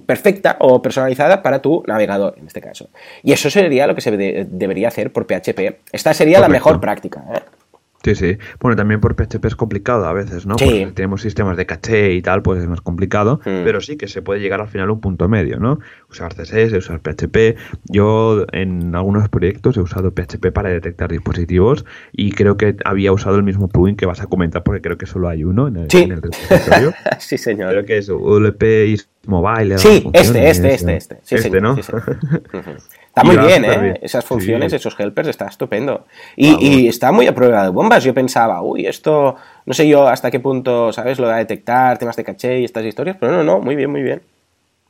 [0.06, 2.88] perfecta o personalizada para tu navegador, en este caso.
[3.22, 5.78] Y eso sería lo que se debería hacer por PHP.
[5.92, 7.24] Esta sería la mejor práctica.
[7.34, 7.40] ¿eh?
[8.06, 8.38] Sí, sí.
[8.60, 10.56] Bueno, también por PHP es complicado a veces, ¿no?
[10.56, 10.86] Sí.
[10.94, 13.64] tenemos sistemas de caché y tal, pues es más complicado, mm.
[13.64, 15.80] pero sí que se puede llegar al final a un punto medio, ¿no?
[16.08, 17.56] Usar CSS, usar PHP.
[17.86, 23.38] Yo en algunos proyectos he usado PHP para detectar dispositivos y creo que había usado
[23.38, 25.90] el mismo plugin que vas a comentar porque creo que solo hay uno en el,
[25.90, 26.08] sí.
[27.18, 27.70] sí, señor.
[27.70, 28.62] Creo que es ULP
[29.26, 29.78] Mobile.
[29.78, 31.18] Sí, este, este, este, este.
[31.24, 31.76] Sí, este, ¿no?
[33.16, 33.98] Está muy bien, ¿eh?
[34.02, 36.04] Esas funciones, esos helpers, está estupendo.
[36.36, 38.04] Y, está muy a prueba de bombas.
[38.04, 41.18] Yo pensaba, uy, esto, no sé yo hasta qué punto, ¿sabes?
[41.18, 44.02] Lo de detectar temas de caché y estas historias, pero no, no, muy bien, muy
[44.02, 44.20] bien.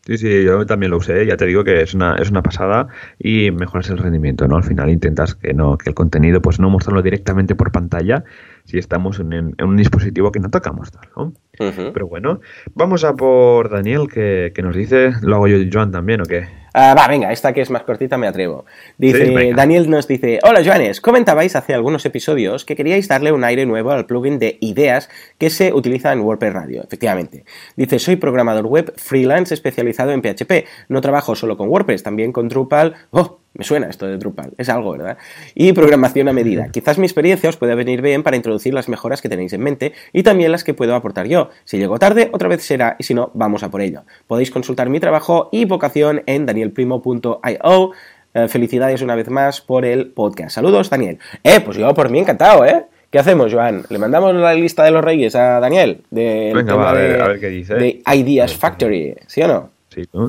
[0.05, 2.89] Sí, sí, yo también lo usé, ya te digo que es una, es una pasada
[3.19, 4.57] y mejoras el rendimiento, ¿no?
[4.57, 8.25] Al final intentas que no, que el contenido, pues no mostrarlo directamente por pantalla
[8.67, 11.33] si estamos en, un dispositivo que no toca mostrar, ¿no?
[11.59, 12.41] Pero bueno,
[12.75, 16.25] vamos a por Daniel, que, que nos dice, lo hago yo y Joan también, ¿o
[16.25, 16.47] qué?
[16.79, 18.67] Ah, va, venga, esta que es más cortita me atrevo.
[18.99, 23.65] Dice, Daniel nos dice, hola Joanes, comentabais hace algunos episodios que queríais darle un aire
[23.65, 25.09] nuevo al plugin de ideas
[25.39, 27.47] que se utiliza en WordPress Radio, efectivamente.
[27.77, 32.49] Dice, soy programador web freelance especializado en PHP, no trabajo solo con WordPress, también con
[32.49, 32.95] Drupal.
[33.09, 35.19] Oh, me suena esto de Drupal, es algo, ¿verdad?
[35.55, 36.69] Y programación a medida.
[36.71, 39.93] Quizás mi experiencia os pueda venir bien para introducir las mejoras que tenéis en mente
[40.13, 41.51] y también las que puedo aportar yo.
[41.65, 44.03] Si llego tarde, otra vez será y si no, vamos a por ello.
[44.27, 47.93] Podéis consultar mi trabajo y vocación en danielprimo.io.
[48.35, 50.55] Eh, felicidades una vez más por el podcast.
[50.55, 51.19] Saludos, Daniel.
[51.43, 52.85] Eh, pues yo por mí encantado, ¿eh?
[53.11, 53.85] ¿Qué hacemos, Joan?
[53.89, 56.03] ¿Le mandamos la lista de los reyes a Daniel?
[56.11, 57.75] Venga, va, a, ver, a ver qué dice.
[57.75, 59.76] De Ideas Factory, ¿sí o no?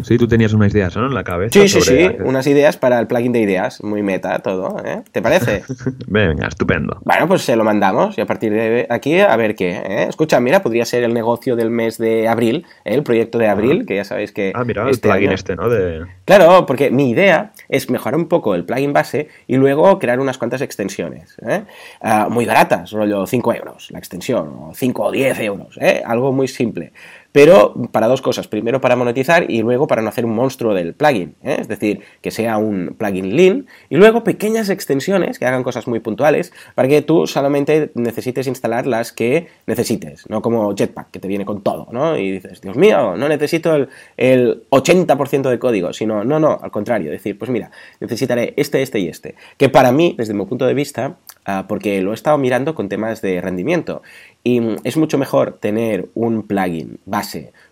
[0.04, 1.08] Sí, tú tenías unas ideas ¿no?
[1.08, 1.60] en la cabeza.
[1.60, 5.04] Sí, sí, sí, unas ideas para el plugin de ideas, muy meta todo, ¿eh?
[5.12, 5.64] ¿Te parece?
[6.08, 7.02] Venga, estupendo.
[7.04, 9.72] Bueno, pues se lo mandamos y a partir de aquí a ver qué.
[9.72, 10.06] ¿eh?
[10.08, 12.94] Escucha, mira, podría ser el negocio del mes de abril, ¿eh?
[12.94, 14.54] el proyecto de abril, que ya sabéis que...
[14.56, 15.70] Ah, mira, el este plugin este, ¿no?
[15.70, 16.06] De...
[16.26, 20.38] Claro, porque mi idea es mejorar un poco el plugin base y luego crear unas
[20.38, 21.38] cuantas extensiones.
[21.46, 21.64] ¿eh?
[22.02, 26.02] Ah, muy baratas, rollo 5 euros la extensión, o 5 o 10 euros, ¿eh?
[26.06, 26.94] algo muy simple
[27.38, 28.48] pero para dos cosas.
[28.48, 31.36] Primero para monetizar y luego para no hacer un monstruo del plugin.
[31.44, 31.58] ¿eh?
[31.60, 33.68] Es decir, que sea un plugin lean.
[33.92, 38.88] Y luego pequeñas extensiones que hagan cosas muy puntuales para que tú solamente necesites instalar
[38.88, 40.28] las que necesites.
[40.28, 41.88] No como Jetpack, que te viene con todo.
[41.92, 42.18] ¿no?
[42.18, 45.94] Y dices, Dios mío, no necesito el, el 80% de código.
[45.94, 47.12] Sino, no, no, al contrario.
[47.12, 47.70] Decir, pues mira,
[48.00, 49.36] necesitaré este, este y este.
[49.58, 52.90] Que para mí, desde mi punto de vista, ah, porque lo he estado mirando con
[52.90, 54.02] temas de rendimiento.
[54.44, 57.00] Y es mucho mejor tener un plugin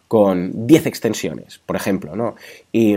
[0.08, 2.36] con 10 extensiones, por ejemplo, ¿no?
[2.72, 2.96] Y,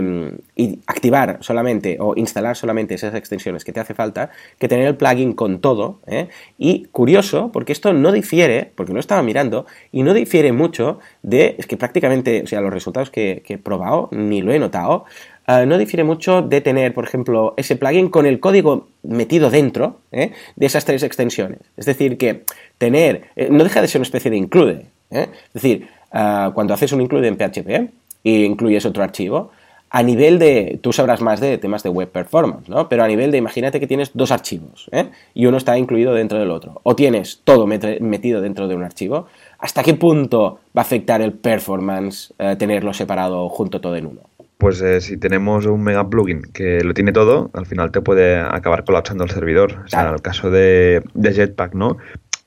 [0.86, 5.32] activar solamente o instalar solamente esas extensiones que te hace falta, que tener el plugin
[5.32, 6.00] con todo.
[6.06, 6.28] ¿eh?
[6.58, 11.56] Y curioso, porque esto no difiere, porque lo estaba mirando, y no difiere mucho de,
[11.58, 15.04] es que prácticamente, o sea, los resultados que, he probado, ni lo he notado,
[15.46, 20.00] eh, no difiere mucho de tener, por ejemplo, ese plugin con el código metido dentro
[20.12, 20.32] ¿eh?
[20.56, 21.60] de esas tres extensiones.
[21.76, 22.44] Es decir, que
[22.76, 24.97] tener, no deja de ser una especie de include.
[25.10, 27.92] Es decir, cuando haces un include en PHP
[28.22, 29.50] y incluyes otro archivo,
[29.90, 32.88] a nivel de, tú sabrás más de temas de web performance, ¿no?
[32.88, 35.06] Pero a nivel de, imagínate que tienes dos archivos, ¿eh?
[35.34, 36.80] Y uno está incluido dentro del otro.
[36.82, 39.26] O tienes todo metido dentro de un archivo.
[39.58, 44.20] ¿Hasta qué punto va a afectar el performance eh, tenerlo separado junto todo en uno?
[44.58, 48.38] Pues eh, si tenemos un mega plugin que lo tiene todo, al final te puede
[48.38, 49.84] acabar colapsando el servidor.
[49.84, 51.96] O sea, en el caso de, de Jetpack, ¿no?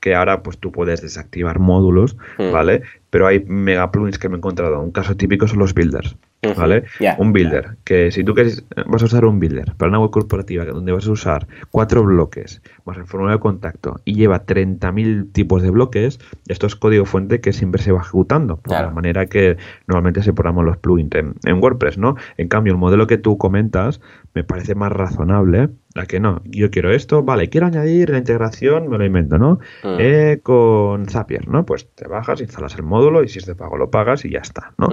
[0.02, 2.50] Que ahora pues tú puedes desactivar módulos, mm.
[2.50, 2.82] ¿vale?
[3.12, 4.80] Pero hay mega plugins que me he encontrado.
[4.80, 6.16] Un caso típico son los builders.
[6.56, 6.84] ¿vale?
[7.18, 10.64] Un builder, que si tú quieres, vas a usar un builder para una web corporativa
[10.64, 15.62] donde vas a usar cuatro bloques más el formulario de contacto y lleva 30.000 tipos
[15.62, 19.56] de bloques, esto es código fuente que siempre se va ejecutando, de la manera que
[19.86, 22.16] normalmente se programan los plugins en, WordPress, ¿no?
[22.36, 24.00] En cambio, el modelo que tú comentas
[24.34, 28.88] me parece más razonable a que no, yo quiero esto, vale, quiero añadir la integración,
[28.88, 29.60] me lo invento, ¿no?
[29.84, 29.96] Mm.
[29.98, 31.66] Eh, con Zapier, ¿no?
[31.66, 34.40] Pues te bajas, instalas el módulo y si es de pago lo pagas y ya
[34.40, 34.88] está, ¿no?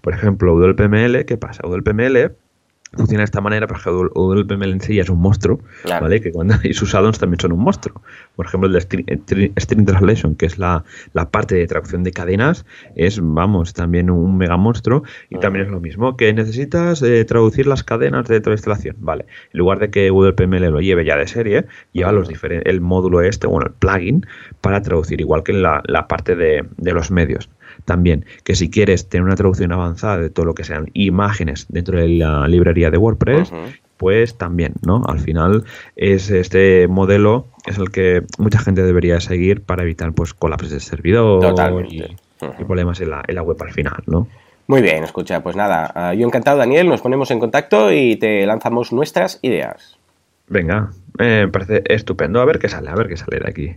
[0.00, 1.66] Por ejemplo, UDLPML, ¿qué pasa?
[1.66, 2.36] UDLPML
[2.94, 6.20] funciona de esta manera porque UDLPML en sí ya es un monstruo, ¿vale?
[6.20, 8.02] Que cuando y sus addons también son un monstruo.
[8.36, 10.84] Por ejemplo, el de String, Translation, que es la,
[11.30, 12.66] parte de traducción de cadenas,
[12.96, 17.66] es, vamos, también un mega monstruo y también es lo mismo, que necesitas eh, traducir
[17.66, 19.26] las cadenas de toda instalación, ¿vale?
[19.52, 23.46] En lugar de que UDLPML lo lleve ya de serie, lleva los el módulo este,
[23.46, 24.26] bueno, el plugin,
[24.60, 27.48] para traducir, igual que en la, parte de, de los medios
[27.84, 31.98] también que si quieres tener una traducción avanzada de todo lo que sean imágenes dentro
[31.98, 33.52] de la librería de WordPress,
[33.96, 35.02] pues también, ¿no?
[35.06, 35.64] Al final
[35.96, 40.80] es este modelo es el que mucha gente debería seguir para evitar pues colapsos del
[40.80, 42.04] servidor y,
[42.66, 44.26] problemas en la, en la web al final, ¿no?
[44.66, 48.46] Muy bien, escucha, pues nada, ah, yo encantado Daniel, nos ponemos en contacto y te
[48.46, 49.98] lanzamos nuestras ideas.
[50.48, 53.76] Venga, me parece estupendo, a ver qué sale, a ver qué sale de aquí.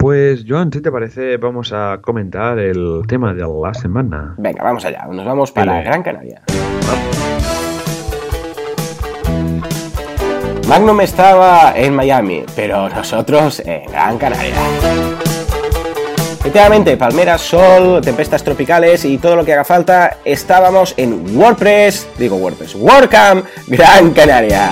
[0.00, 4.34] Pues Joan, si te parece, vamos a comentar el tema de la semana.
[4.38, 6.40] Venga, vamos allá, nos vamos para Gran Canaria.
[10.66, 14.54] Magnum estaba en Miami, pero nosotros en Gran Canaria.
[16.38, 22.36] Efectivamente, palmeras, sol, tempestas tropicales y todo lo que haga falta, estábamos en WordPress, digo
[22.36, 24.70] WordPress, WordCamp Gran Canaria.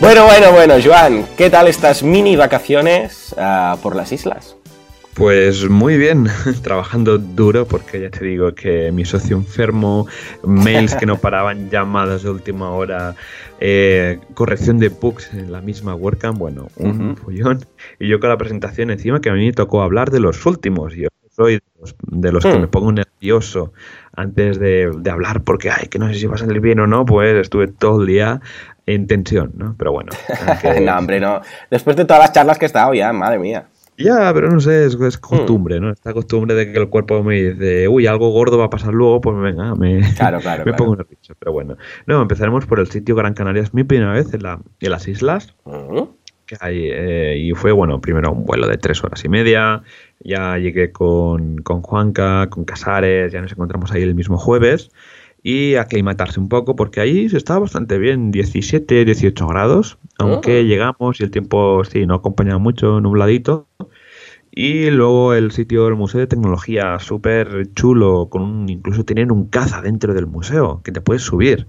[0.00, 4.56] Bueno, bueno, bueno, Joan, ¿qué tal estas mini vacaciones ah, por las islas?
[5.14, 6.28] Pues muy bien,
[6.62, 10.06] trabajando duro porque ya te digo que mi socio enfermo,
[10.44, 13.16] mails que no paraban, llamadas de última hora,
[13.58, 17.66] eh, corrección de bugs en la misma WordCamp, bueno, un follón.
[17.98, 20.94] Y yo con la presentación encima que a mí me tocó hablar de los últimos.
[20.94, 21.58] Yo soy
[22.02, 22.60] de los, que hmm.
[22.60, 23.72] me pongo nervioso
[24.14, 26.86] antes de, de, hablar porque, ay, que no sé si va a salir bien o
[26.86, 28.40] no, pues estuve todo el día
[28.88, 29.74] en tensión, ¿no?
[29.78, 30.10] Pero bueno.
[30.82, 31.40] no, hombre, no.
[31.70, 33.66] Después de todas las charlas que he estado ya, madre mía.
[33.98, 35.90] Ya, pero no sé, es, costumbre, ¿no?
[35.90, 39.20] Esta costumbre de que el cuerpo me dice, uy, algo gordo va a pasar luego,
[39.20, 41.34] pues venga, me, claro, claro, me pongo nervioso.
[41.38, 41.76] Pero bueno,
[42.06, 43.62] no, empezaremos por el sitio Gran Canaria.
[43.62, 45.54] Es mi primera vez en, la, en las islas.
[46.46, 49.82] que hay, eh, y fue, bueno, primero un vuelo de tres horas y media.
[50.20, 54.90] Ya llegué con, con Juanca, con Casares, ya nos encontramos ahí el mismo jueves
[55.42, 60.62] y aclimatarse un poco porque ahí se estaba bastante bien, 17, 18 grados, aunque oh.
[60.62, 63.68] llegamos y el tiempo sí no acompañaba mucho, nubladito.
[64.50, 69.46] Y luego el sitio del Museo de Tecnología, súper chulo, con un, incluso tienen un
[69.46, 71.68] caza dentro del museo, que te puedes subir.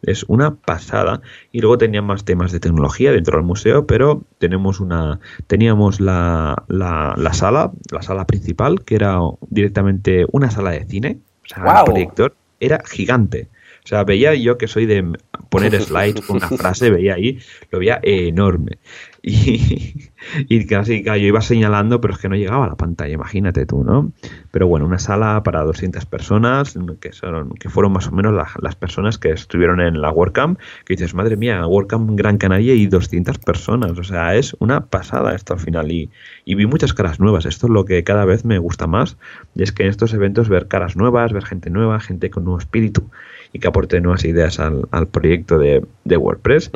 [0.00, 1.20] Es una pasada.
[1.52, 6.64] Y luego tenían más temas de tecnología dentro del museo, pero tenemos una, teníamos la,
[6.68, 9.18] la, la sala, la sala principal, que era
[9.50, 13.48] directamente una sala de cine, o sea, un proyector era gigante.
[13.84, 15.04] O sea, veía yo que soy de
[15.48, 17.40] poner slides con una frase, veía ahí,
[17.70, 18.78] lo veía enorme.
[20.48, 23.66] Y, y casi yo iba señalando, pero es que no llegaba a la pantalla, imagínate
[23.66, 24.12] tú, ¿no?
[24.50, 28.76] Pero bueno, una sala para 200 personas, que, son, que fueron más o menos las
[28.76, 33.38] personas que estuvieron en la WordCamp, que dices, madre mía, WordCamp Gran Canaria y 200
[33.38, 35.92] personas, o sea, es una pasada esto al final.
[35.92, 36.10] Y,
[36.44, 39.18] y vi muchas caras nuevas, esto es lo que cada vez me gusta más,
[39.54, 42.58] y es que en estos eventos ver caras nuevas, ver gente nueva, gente con nuevo
[42.58, 43.08] espíritu
[43.52, 46.70] y que aporte nuevas ideas al, proyecto de, WordPress.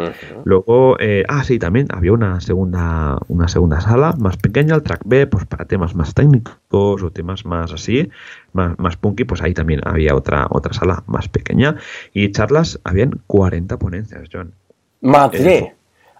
[0.45, 5.01] Luego, eh, ah, sí, también había una segunda, una segunda sala más pequeña, el track
[5.05, 8.11] B, pues para temas más técnicos o temas más así,
[8.53, 11.77] más, más punky, pues ahí también había otra, otra sala más pequeña.
[12.13, 14.53] Y charlas, habían 40 ponencias, John.
[15.01, 15.75] Madre.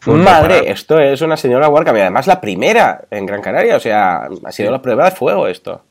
[0.07, 4.29] Madre, esto es una señora WordCamp y además la primera en Gran Canaria, o sea,
[4.45, 5.83] ha sido la prueba de fuego esto.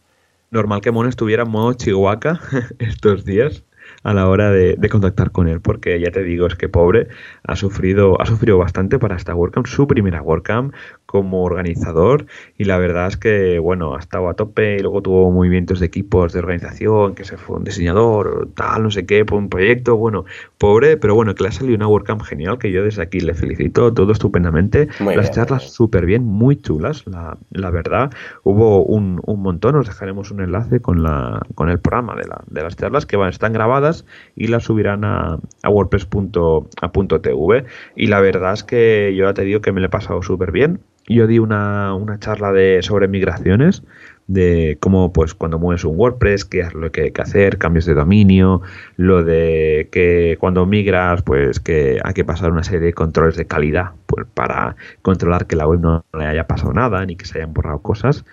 [0.52, 2.40] normal que Mon estuviera en modo Chihuahua
[2.80, 3.64] estos días
[4.06, 7.08] a la hora de, contactar con él, porque ya te digo, es que pobre
[7.44, 10.76] ha sufrido, ha sufrido bastante para esta WordCamp, su primera WordCamp
[11.16, 12.26] como organizador,
[12.58, 15.86] y la verdad es que, bueno, ha estado a tope y luego tuvo movimientos de
[15.86, 19.96] equipos de organización, que se fue un diseñador, tal, no sé qué, por un proyecto,
[19.96, 20.26] bueno,
[20.58, 23.34] pobre, pero bueno, que le ha salido una WordCamp genial, que yo desde aquí le
[23.34, 28.12] felicito, todo estupendamente, las charlas súper bien, muy chulas, la, la verdad,
[28.44, 32.44] hubo un, un, montón, os dejaremos un enlace con, la, con el programa de, la,
[32.48, 34.06] de las charlas que van, están grabadas
[34.36, 37.66] y las subirán a, a wordpress.tv.
[37.96, 40.52] Y la verdad es que yo ya te digo que me lo he pasado súper
[40.52, 40.82] bien.
[41.08, 43.84] Yo di una, una charla de, sobre migraciones,
[44.28, 47.86] de cómo pues cuando mueves un WordPress, qué es lo que hay que hacer, cambios
[47.86, 48.62] de dominio,
[48.98, 53.46] lo de que cuando migras, pues que hay que pasar una serie de controles de
[53.46, 57.38] calidad pues, para controlar que la web no le haya pasado nada ni que se
[57.38, 58.26] hayan borrado cosas.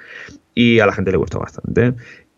[0.54, 1.94] Y a la gente le gustó bastante.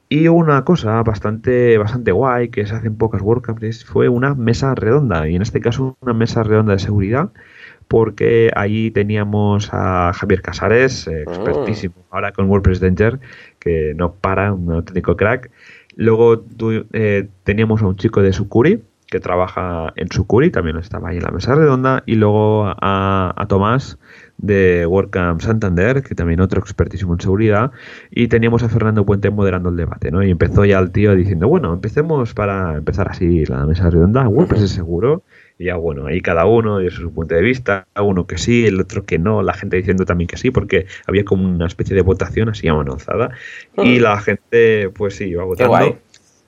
[0.08, 4.74] Y una cosa bastante, bastante guay que se hace en pocas WordCamps fue una mesa
[4.74, 7.30] redonda, y en este caso una mesa redonda de seguridad,
[7.88, 13.20] porque allí teníamos a Javier Casares, eh, expertísimo ahora con WordPress Danger,
[13.58, 15.50] que no para, un auténtico crack.
[15.96, 16.44] Luego
[16.92, 21.22] eh, teníamos a un chico de Sucuri, que trabaja en Sucuri, también estaba ahí en
[21.22, 23.98] la mesa redonda, y luego a, a Tomás
[24.38, 27.70] de WordCamp Santander, que también otro expertísimo en seguridad,
[28.10, 30.22] y teníamos a Fernando Puente moderando el debate, ¿no?
[30.22, 34.62] Y empezó ya el tío diciendo, bueno, empecemos para empezar así la mesa redonda, WordPress
[34.62, 35.22] es seguro,
[35.58, 38.80] y ya bueno, ahí cada uno dio su punto de vista, uno que sí, el
[38.80, 42.02] otro que no, la gente diciendo también que sí, porque había como una especie de
[42.02, 43.30] votación así amanozada,
[43.76, 45.98] y la gente, pues sí, iba votando.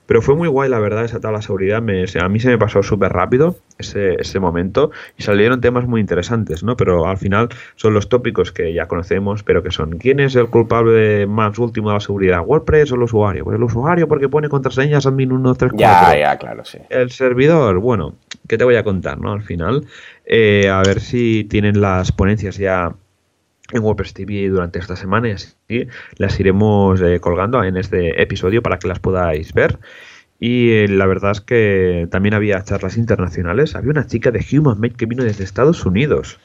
[0.07, 1.81] Pero fue muy guay, la verdad, esa tabla de seguridad.
[1.81, 6.01] Me, a mí se me pasó súper rápido ese, ese momento y salieron temas muy
[6.01, 6.75] interesantes, ¿no?
[6.75, 10.47] Pero al final son los tópicos que ya conocemos, pero que son ¿quién es el
[10.47, 12.41] culpable más último de la seguridad?
[12.45, 13.43] ¿WordPress o el usuario?
[13.43, 15.77] Pues el usuario porque pone contraseñas admin 1, 3, 4.
[15.77, 16.79] Ya, ya, claro, sí.
[16.89, 18.15] El servidor, bueno,
[18.47, 19.33] ¿qué te voy a contar, no?
[19.33, 19.85] Al final,
[20.25, 22.95] eh, a ver si tienen las ponencias ya
[23.71, 25.57] en WordPress TV durante esta semana y así
[26.17, 29.79] las iremos eh, colgando en este episodio para que las podáis ver.
[30.39, 33.75] Y eh, la verdad es que también había charlas internacionales.
[33.75, 36.39] Había una chica de HumanMate que vino desde Estados Unidos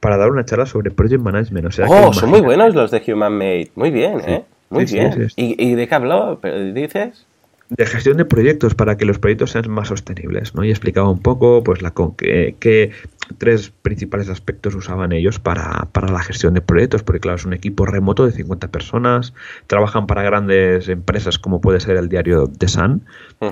[0.00, 1.66] para dar una charla sobre Project Management.
[1.66, 3.70] O sea, oh, son muy buenos los de HumanMate.
[3.76, 4.44] Muy bien, ¿eh?
[4.68, 5.28] Muy bien.
[5.36, 6.40] ¿Y, ¿Y, de qué habló?
[6.74, 7.24] ¿Dices?
[7.68, 10.64] De gestión de proyectos para que los proyectos sean más sostenibles, ¿no?
[10.64, 12.92] Y explicaba un poco, pues, la que,
[13.38, 17.54] tres principales aspectos usaban ellos para, para, la gestión de proyectos, porque claro, es un
[17.54, 19.34] equipo remoto de 50 personas,
[19.66, 23.02] trabajan para grandes empresas como puede ser el diario The Sun,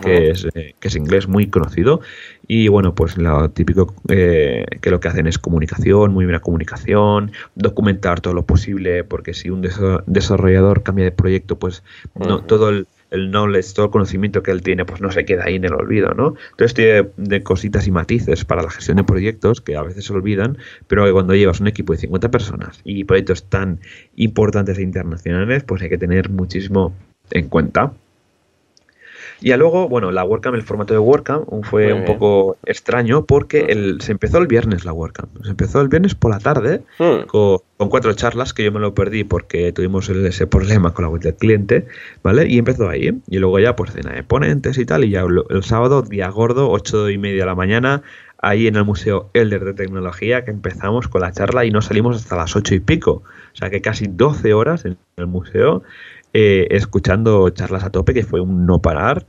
[0.01, 2.01] que, es, eh, que es inglés muy conocido,
[2.47, 7.33] y bueno, pues lo típico eh, que lo que hacen es comunicación, muy buena comunicación,
[7.57, 9.61] documentar todo lo posible, porque si un
[10.07, 11.83] desarrollador cambia de proyecto, pues
[12.15, 15.45] no, todo el el knowledge, todo el conocimiento que él tiene, pues no se queda
[15.45, 16.35] ahí en el olvido, ¿no?
[16.51, 20.13] Entonces tiene de cositas y matices para la gestión de proyectos que a veces se
[20.13, 20.59] olvidan,
[20.89, 23.81] pero que cuando llevas un equipo de 50 personas y proyectos tan
[24.17, 26.93] importantes e internacionales, pues hay que tener muchísimo
[27.31, 27.93] en cuenta.
[29.45, 34.01] Y luego, bueno, la WordCamp, el formato de WordCamp fue un poco extraño porque el,
[34.01, 35.45] se empezó el viernes la WordCamp.
[35.45, 37.27] Se empezó el viernes por la tarde hmm.
[37.27, 41.21] con, cuatro charlas que yo me lo perdí porque tuvimos ese problema con la web
[41.21, 41.87] del cliente,
[42.23, 42.49] ¿vale?
[42.49, 43.21] Y empezó ahí.
[43.29, 45.05] Y luego ya, pues, cena de ponentes y tal.
[45.05, 48.01] Y ya el, sábado, día gordo, ocho y media de la mañana,
[48.39, 52.17] ahí en el Museo Elder de Tecnología, que empezamos con la charla y no salimos
[52.17, 53.23] hasta las ocho y pico.
[53.53, 55.83] O sea que casi 12 horas en el museo
[56.35, 59.27] eh, escuchando charlas a tope, que fue un no parar.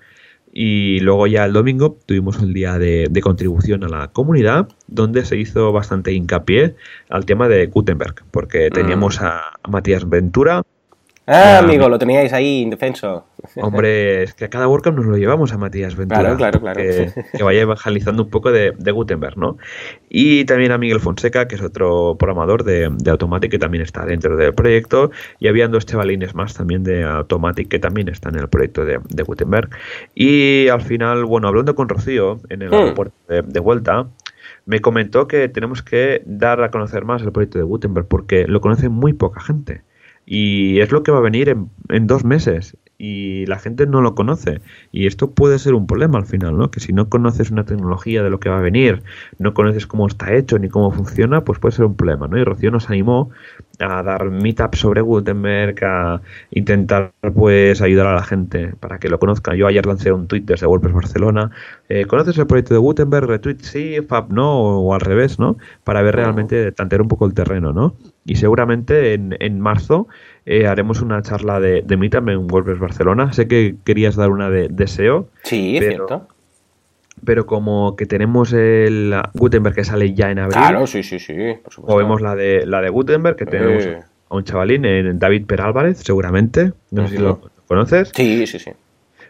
[0.51, 5.37] Y luego ya el domingo tuvimos el día de, contribución a la comunidad, donde se
[5.37, 6.75] hizo bastante hincapié
[7.09, 9.23] al tema de Gutenberg, porque teníamos mm.
[9.25, 10.63] a Matías Ventura,
[11.27, 13.25] Ah, amigo, lo teníais ahí indefenso.
[13.55, 16.21] Hombre, es que a cada WordCamp nos lo llevamos a Matías Ventura.
[16.21, 16.79] Claro, claro, claro.
[16.79, 19.57] Que, vaya evangelizando un poco de, Gutenberg, ¿no?
[20.07, 24.05] Y también a Miguel Fonseca, que es otro programador de, de Automatic, que también está
[24.05, 25.09] dentro del proyecto.
[25.39, 28.99] Y habían dos chavalines más también de Automatic, que también están en el proyecto de,
[29.23, 29.69] Gutenberg.
[30.13, 32.73] Y al final, bueno, hablando con Rocío en el hmm.
[32.73, 34.07] aeropuerto de vuelta,
[34.65, 38.61] me comentó que tenemos que dar a conocer más el proyecto de Gutenberg porque lo
[38.61, 39.81] conoce muy poca gente.
[40.25, 44.01] Y es lo que va a venir en, en dos meses y la gente no
[44.01, 44.61] lo conoce.
[44.91, 46.71] Y esto puede ser un problema al final, ¿no?
[46.71, 49.03] Que si no conoces una tecnología de lo que va a venir,
[49.37, 52.37] no conoces cómo está hecho ni cómo funciona, pues puede ser un problema, ¿no?
[52.37, 53.31] Y Rocío nos animó
[53.79, 56.21] a dar meetups sobre Gutenberg, a
[56.51, 59.55] intentar pues ayudar a la gente para que lo conozca.
[59.55, 61.51] Yo ayer lancé un tweet desde WordPress Barcelona.
[61.89, 63.27] Eh, ¿Conoces el proyecto de Gutenberg?
[63.27, 65.57] Retweet sí, Fab no, o, al revés, ¿no?
[65.83, 67.95] Para ver realmente, tantear un poco el terreno, ¿no?
[68.25, 70.07] Y seguramente en, en marzo
[70.45, 73.31] eh, haremos una charla de, de Meetup en WordPress Barcelona.
[73.33, 75.29] Sé que querías dar una de, de SEO.
[75.43, 76.27] Sí, pero, cierto.
[77.23, 81.33] Pero como que tenemos el Gutenberg que sale ya en abril, Claro, sí, sí, sí,
[81.63, 81.95] por supuesto.
[81.95, 83.99] o vemos la de, la de Gutenberg, que tenemos Eh.
[84.29, 86.73] a un chavalín, en David Perálvarez, seguramente.
[86.91, 88.11] No sé si lo conoces.
[88.13, 88.71] Sí, sí, sí.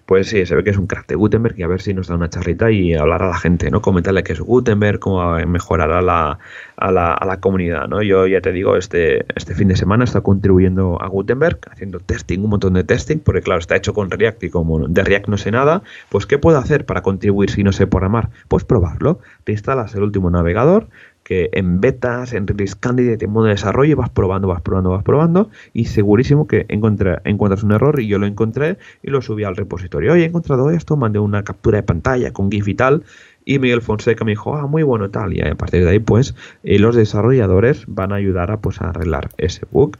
[0.06, 2.08] Pues sí, se ve que es un crack de Gutenberg y a ver si nos
[2.08, 3.82] da una charrita y hablar a la gente, ¿no?
[3.82, 6.38] Comentarle qué es Gutenberg, cómo mejorará la,
[6.78, 8.03] a, la, a la comunidad, ¿no?
[8.03, 12.41] Yo ya te digo, este, este fin de semana está contribuyendo a Gutenberg, haciendo testing,
[12.41, 15.38] un montón de testing, porque claro, está hecho con React y como de React no
[15.38, 18.30] sé nada, pues ¿qué puedo hacer para contribuir si no sé programar?
[18.47, 19.20] Pues probarlo.
[19.43, 20.88] Te instalas el último navegador,
[21.26, 25.04] que en betas, en release candidate, en modo de desarrollo, vas probando, vas probando, vas
[25.04, 29.44] probando, y segurísimo que encontré- encuentras un error, y yo lo encontré, y lo subí
[29.44, 30.14] al repositorio.
[30.14, 33.04] Oye, he encontrado esto, mandé una captura de pantalla con GIF y tal,
[33.44, 36.36] y Miguel Fonseca me dijo, ah, muy bueno tal, y a partir de ahí, pues,
[36.64, 39.98] eh, los desarrolladores van a ayudar a, pues, a arreglar ese bug.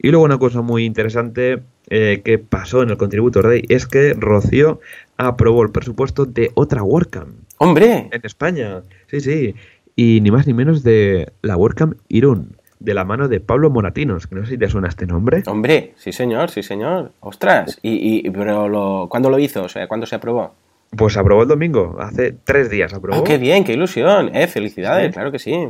[0.00, 4.12] Y luego una cosa muy interesante eh, que pasó en el Contributor Day es que
[4.12, 4.80] Rocío
[5.16, 8.10] aprobó el presupuesto de otra WordCamp ¡Hombre!
[8.12, 8.82] en España.
[9.06, 9.54] Sí, sí.
[9.96, 14.26] Y ni más ni menos de la WordCamp Irún, de la mano de Pablo Moratinos,
[14.26, 15.42] que no sé si te suena este nombre.
[15.46, 17.12] Hombre, sí señor, sí señor.
[17.20, 19.64] Ostras, y, y pero lo, ¿cuándo lo hizo?
[19.64, 20.54] O sea, ¿cuándo se aprobó?
[20.96, 23.18] Pues aprobó el domingo, hace tres días aprobó.
[23.20, 25.12] Ah, qué bien, qué ilusión, eh, felicidades, Sí.
[25.14, 25.68] claro que sí.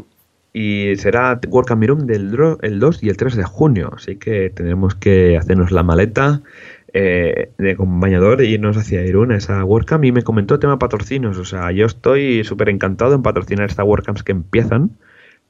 [0.53, 4.95] Y será WordCamp Irún del el 2 y el 3 de junio, así que tendremos
[4.95, 6.41] que hacernos la maleta
[6.99, 10.03] eh, de acompañador e irnos hacia Irún, a esa WordCamp.
[10.05, 14.23] Y me comentó tema patrocinios, o sea, yo estoy súper encantado en patrocinar estas WordCamps
[14.23, 14.93] que empiezan,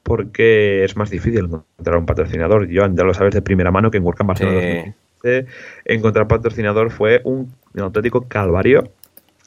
[0.03, 2.67] porque es más difícil encontrar un patrocinador.
[2.67, 4.93] Yo ya lo sabes de primera mano que en WordCamp Barcelona Sí.
[5.23, 5.45] 2015,
[5.85, 8.91] encontrar patrocinador fue un auténtico calvario.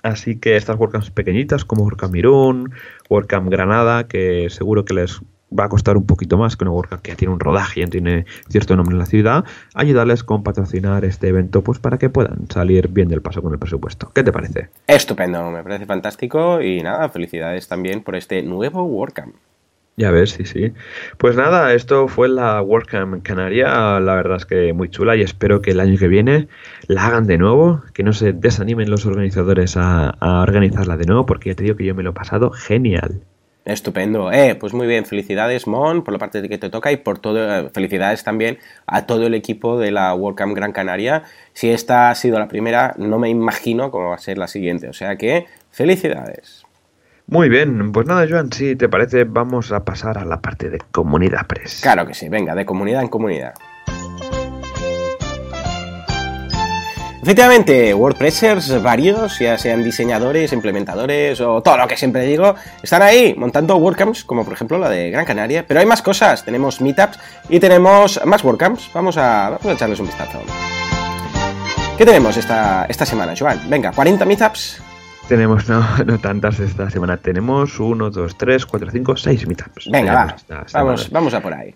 [0.02, 2.72] Así que estas WordCamps pequeñitas como WordCamp Irún,
[3.10, 5.20] WordCamp Granada, que seguro que les
[5.58, 7.84] va a costar un poquito más que una WordCamp que ya tiene un rodaje y
[7.84, 9.44] ya tiene cierto nombre en la ciudad,
[9.74, 13.58] ayudarles con patrocinar este evento pues para que puedan salir bien del paso con el
[13.58, 14.10] presupuesto.
[14.14, 14.68] ¿Qué te parece?
[14.86, 19.34] Estupendo, me parece fantástico y nada, felicidades también por este nuevo WordCamp.
[19.96, 20.72] Ya ves, sí, sí.
[21.18, 25.60] Pues nada, esto fue la WordCamp Canaria, la verdad es que muy chula y espero
[25.60, 26.48] que el año que viene
[26.86, 31.26] la hagan de nuevo, que no se desanimen los organizadores a, a organizarla de nuevo,
[31.26, 33.20] porque ya te digo que yo me lo he pasado genial.
[33.70, 36.96] Estupendo, eh, pues muy bien, felicidades Mon por la parte de que te toca y
[36.96, 41.22] por todo, eh, felicidades también a todo el equipo de la WordCamp Gran Canaria.
[41.52, 44.88] Si esta ha sido la primera, no me imagino cómo va a ser la siguiente,
[44.88, 46.64] o sea que felicidades.
[47.28, 50.78] Muy bien, pues nada, Joan, si te parece, vamos a pasar a la parte de
[50.90, 51.78] comunidad press.
[51.80, 53.54] Claro que sí, venga, de comunidad en comunidad.
[57.22, 63.34] Efectivamente, WordPressers varios, ya sean diseñadores, implementadores o todo lo que siempre digo, están ahí
[63.36, 65.66] montando WordCamps, como por ejemplo la de Gran Canaria.
[65.66, 67.18] Pero hay más cosas, tenemos meetups
[67.50, 68.90] y tenemos más WordCamps.
[68.94, 70.40] Vamos a, vamos a echarles un vistazo.
[71.98, 73.60] ¿Qué tenemos esta, esta semana, Joan?
[73.68, 74.82] Venga, 40 meetups.
[75.28, 79.90] Tenemos, no, no tantas esta semana, tenemos 1, 2, 3, 4, 5, 6 meetups.
[79.92, 80.14] Venga,
[80.48, 81.74] va, vamos, vamos a por ahí.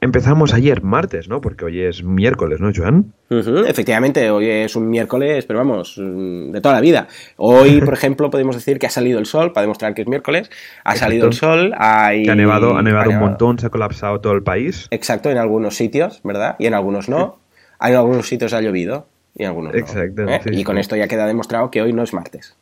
[0.00, 1.40] Empezamos ayer, martes, ¿no?
[1.40, 3.12] Porque hoy es miércoles, ¿no, Joan?
[3.30, 7.08] Efectivamente, hoy es un miércoles, pero vamos, mm, de toda la vida.
[7.36, 10.50] Hoy, por ejemplo, podemos decir que ha salido el sol, para demostrar que es miércoles.
[10.84, 10.98] Ha Exacto.
[10.98, 12.24] salido el sol, hay...
[12.24, 13.30] Que ha nevado, ha nevado un nevado.
[13.30, 14.86] montón, se ha colapsado todo el país.
[14.90, 16.56] Exacto, en algunos sitios, ¿verdad?
[16.58, 17.38] Y en algunos no.
[17.78, 19.78] Hay en algunos sitios ha llovido y en algunos no.
[19.78, 20.40] Exacto, ¿eh?
[20.44, 22.56] sí, y con esto ya queda demostrado que hoy no es martes.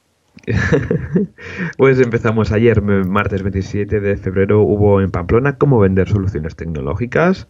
[1.76, 7.48] pues empezamos ayer, martes 27 de febrero, hubo en Pamplona cómo vender soluciones tecnológicas.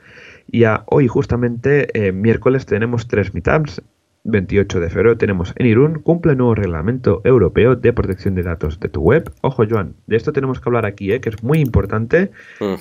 [0.51, 3.83] Y a hoy, justamente, eh, miércoles, tenemos tres meetups.
[4.27, 8.81] 28 de febrero tenemos en Irún, cumple el nuevo reglamento europeo de protección de datos
[8.81, 9.31] de tu web.
[9.43, 12.31] Ojo, Joan, de esto tenemos que hablar aquí, eh, que es muy importante.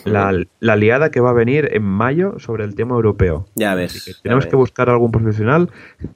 [0.06, 3.46] La, la liada que va a venir en mayo sobre el tema europeo.
[3.56, 4.06] Ya ves.
[4.06, 4.52] Ya tenemos ves.
[4.52, 5.70] que buscar algún profesional.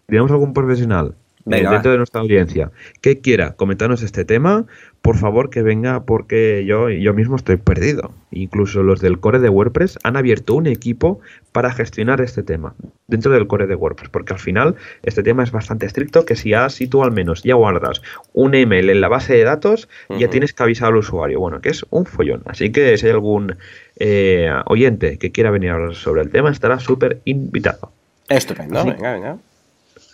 [0.06, 1.16] Tenemos algún profesional
[1.48, 1.94] Venga, dentro va.
[1.94, 2.72] de nuestra audiencia
[3.02, 4.66] que quiera comentarnos este tema,
[5.02, 8.12] por favor que venga porque yo, yo mismo estoy perdido.
[8.32, 11.22] Incluso los del core de WordPress han abierto un equipo
[11.54, 12.76] para gestionar este tema
[13.08, 16.50] dentro del core de WordPress, porque al final este tema es bastante estricto que si,
[16.50, 18.02] ya, si tú al menos ya guardas
[18.34, 19.88] un email en la base de datos,
[20.20, 21.40] ya tienes que avisar al usuario.
[21.40, 22.42] Bueno, que es un follón.
[22.46, 23.56] Así que si hay algún
[23.96, 27.94] eh, oyente que quiera venir a hablar sobre el tema, estará súper invitado.
[28.28, 28.90] Estupendo, Así.
[28.90, 29.38] venga, venga.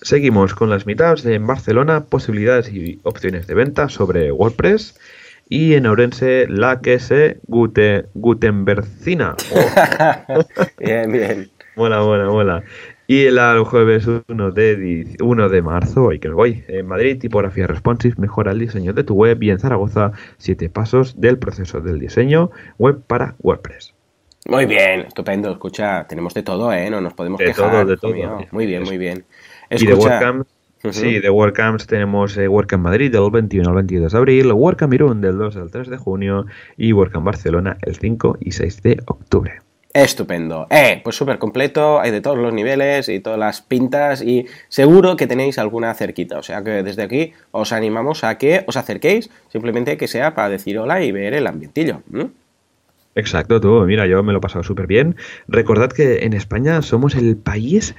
[0.04, 5.00] Seguimos con las meetups en Barcelona, posibilidades y opciones de venta sobre WordPress.
[5.50, 8.06] Y en Ourense, la que se Gute.
[9.54, 10.44] Oh,
[10.80, 11.50] bien, bien.
[11.76, 12.64] mola, mola, mola.
[13.08, 16.88] Y el, el jueves 1 de, di- 1 de marzo, hoy que me voy, en
[16.88, 19.42] Madrid, tipografía responsive, mejora el diseño de tu web.
[19.44, 23.94] Y en Zaragoza, 7 pasos del proceso del diseño web para WordPress.
[24.46, 25.52] Muy bien, estupendo.
[25.52, 26.90] Escucha, tenemos de todo, ¿eh?
[26.90, 27.86] No nos podemos quejar.
[27.86, 28.12] de todo.
[28.52, 29.24] Muy bien, muy bien.
[29.74, 30.48] Escucha, y de WordCamp,
[30.92, 35.22] sí, de WordCamps tenemos eh, WordCamp Madrid del 21 al 22 de abril, WordCamp Irún
[35.22, 36.46] del 2 al 3 de junio
[36.78, 39.54] y WordCamp Barcelona el 5 y 6 de octubre.
[39.94, 40.66] Estupendo.
[40.72, 45.16] Eh, pues súper completo, hay de todos los niveles y todas las pintas y seguro
[45.16, 46.40] que tenéis alguna cerquita.
[46.40, 50.50] O sea que desde aquí os animamos a que os acerquéis, simplemente que sea para
[50.50, 52.02] decir hola y ver el ambientillo.
[53.16, 55.16] Exacto, tú, mira, yo me lo he pasado súper bien.
[55.48, 57.96] Recordad que en España somos el país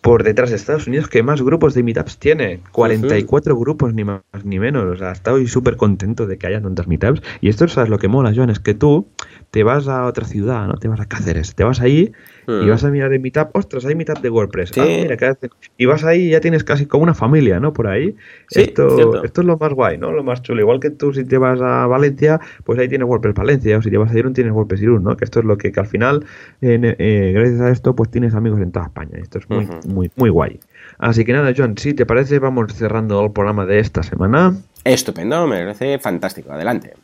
[0.00, 2.60] por detrás de Estados Unidos que más grupos de meetups tiene.
[2.70, 4.84] 44 grupos, ni más ni menos.
[4.84, 7.22] O sea, estoy súper contento de que haya tantas meetups.
[7.40, 8.50] Y esto, ¿sabes lo que mola, Joan?
[8.50, 9.08] Es que tú
[9.50, 10.74] te vas a otra ciudad, ¿no?
[10.74, 12.12] Te vas a Cáceres, te vas ahí
[12.46, 12.68] y mm.
[12.68, 14.72] vas a mirar el meetup, ostras, hay meetup de WordPress.
[14.78, 15.34] Ah, mira, ¿qué
[15.78, 17.72] Y vas ahí y ya tienes casi como una familia, ¿no?
[17.72, 18.16] Por ahí.
[18.50, 20.12] esto, esto es lo más guay, ¿no?
[20.12, 20.60] Lo más chulo.
[20.60, 23.90] Igual que tú si te vas a Valencia, pues ahí tienes WordPress Valencia, o si
[23.90, 25.16] te vas a Irún tienes WordPress Irún, ¿no?
[25.16, 26.24] Que esto es lo que, al final,
[26.60, 29.18] eh, gracias a esto, pues tienes amigos en toda España.
[29.20, 30.60] Esto es muy, muy, muy guay.
[30.98, 34.54] Así que nada, John, si te parece, vamos cerrando el programa de esta semana.
[34.84, 36.52] Estupendo, me parece fantástico.
[36.52, 36.94] Adelante.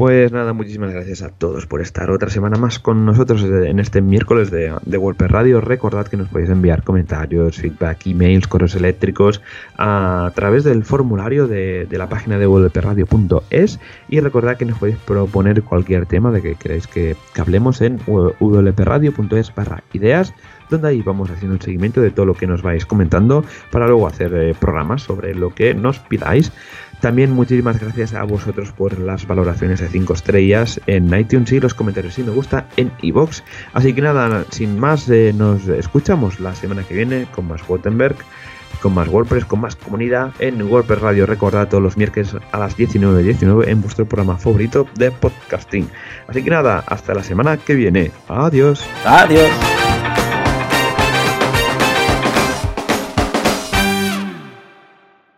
[0.00, 4.00] Pues nada, muchísimas gracias a todos por estar otra semana más con nosotros en este
[4.00, 5.60] miércoles de, de WordPress Radio.
[5.60, 9.42] Recordad que nos podéis enviar comentarios, feedback, emails, correos eléctricos
[9.76, 13.78] a través del formulario de, la página de wprradio.es
[14.08, 19.54] y recordad que nos podéis proponer cualquier tema de que queráis que, hablemos en wprradio.es
[19.54, 20.32] barra ideas
[20.70, 24.06] donde ahí vamos haciendo un seguimiento de todo lo que nos vais comentando para luego
[24.06, 26.52] hacer eh, programas sobre lo que nos pidáis.
[27.00, 31.74] También muchísimas gracias a vosotros por las valoraciones de 5 estrellas en iTunes y los
[31.74, 33.42] comentarios si me gusta en iBox.
[33.72, 38.16] Así que nada, sin más, eh, nos escuchamos la semana que viene con más Gutenberg,
[38.82, 41.26] con más WordPress, con más comunidad en WordPress Radio.
[41.26, 45.88] Recordad todos los miércoles a las 19.19 19 en vuestro programa favorito de podcasting.
[46.28, 48.10] Así que nada, hasta la semana que viene.
[48.28, 48.86] Adiós.
[49.04, 49.50] Adiós.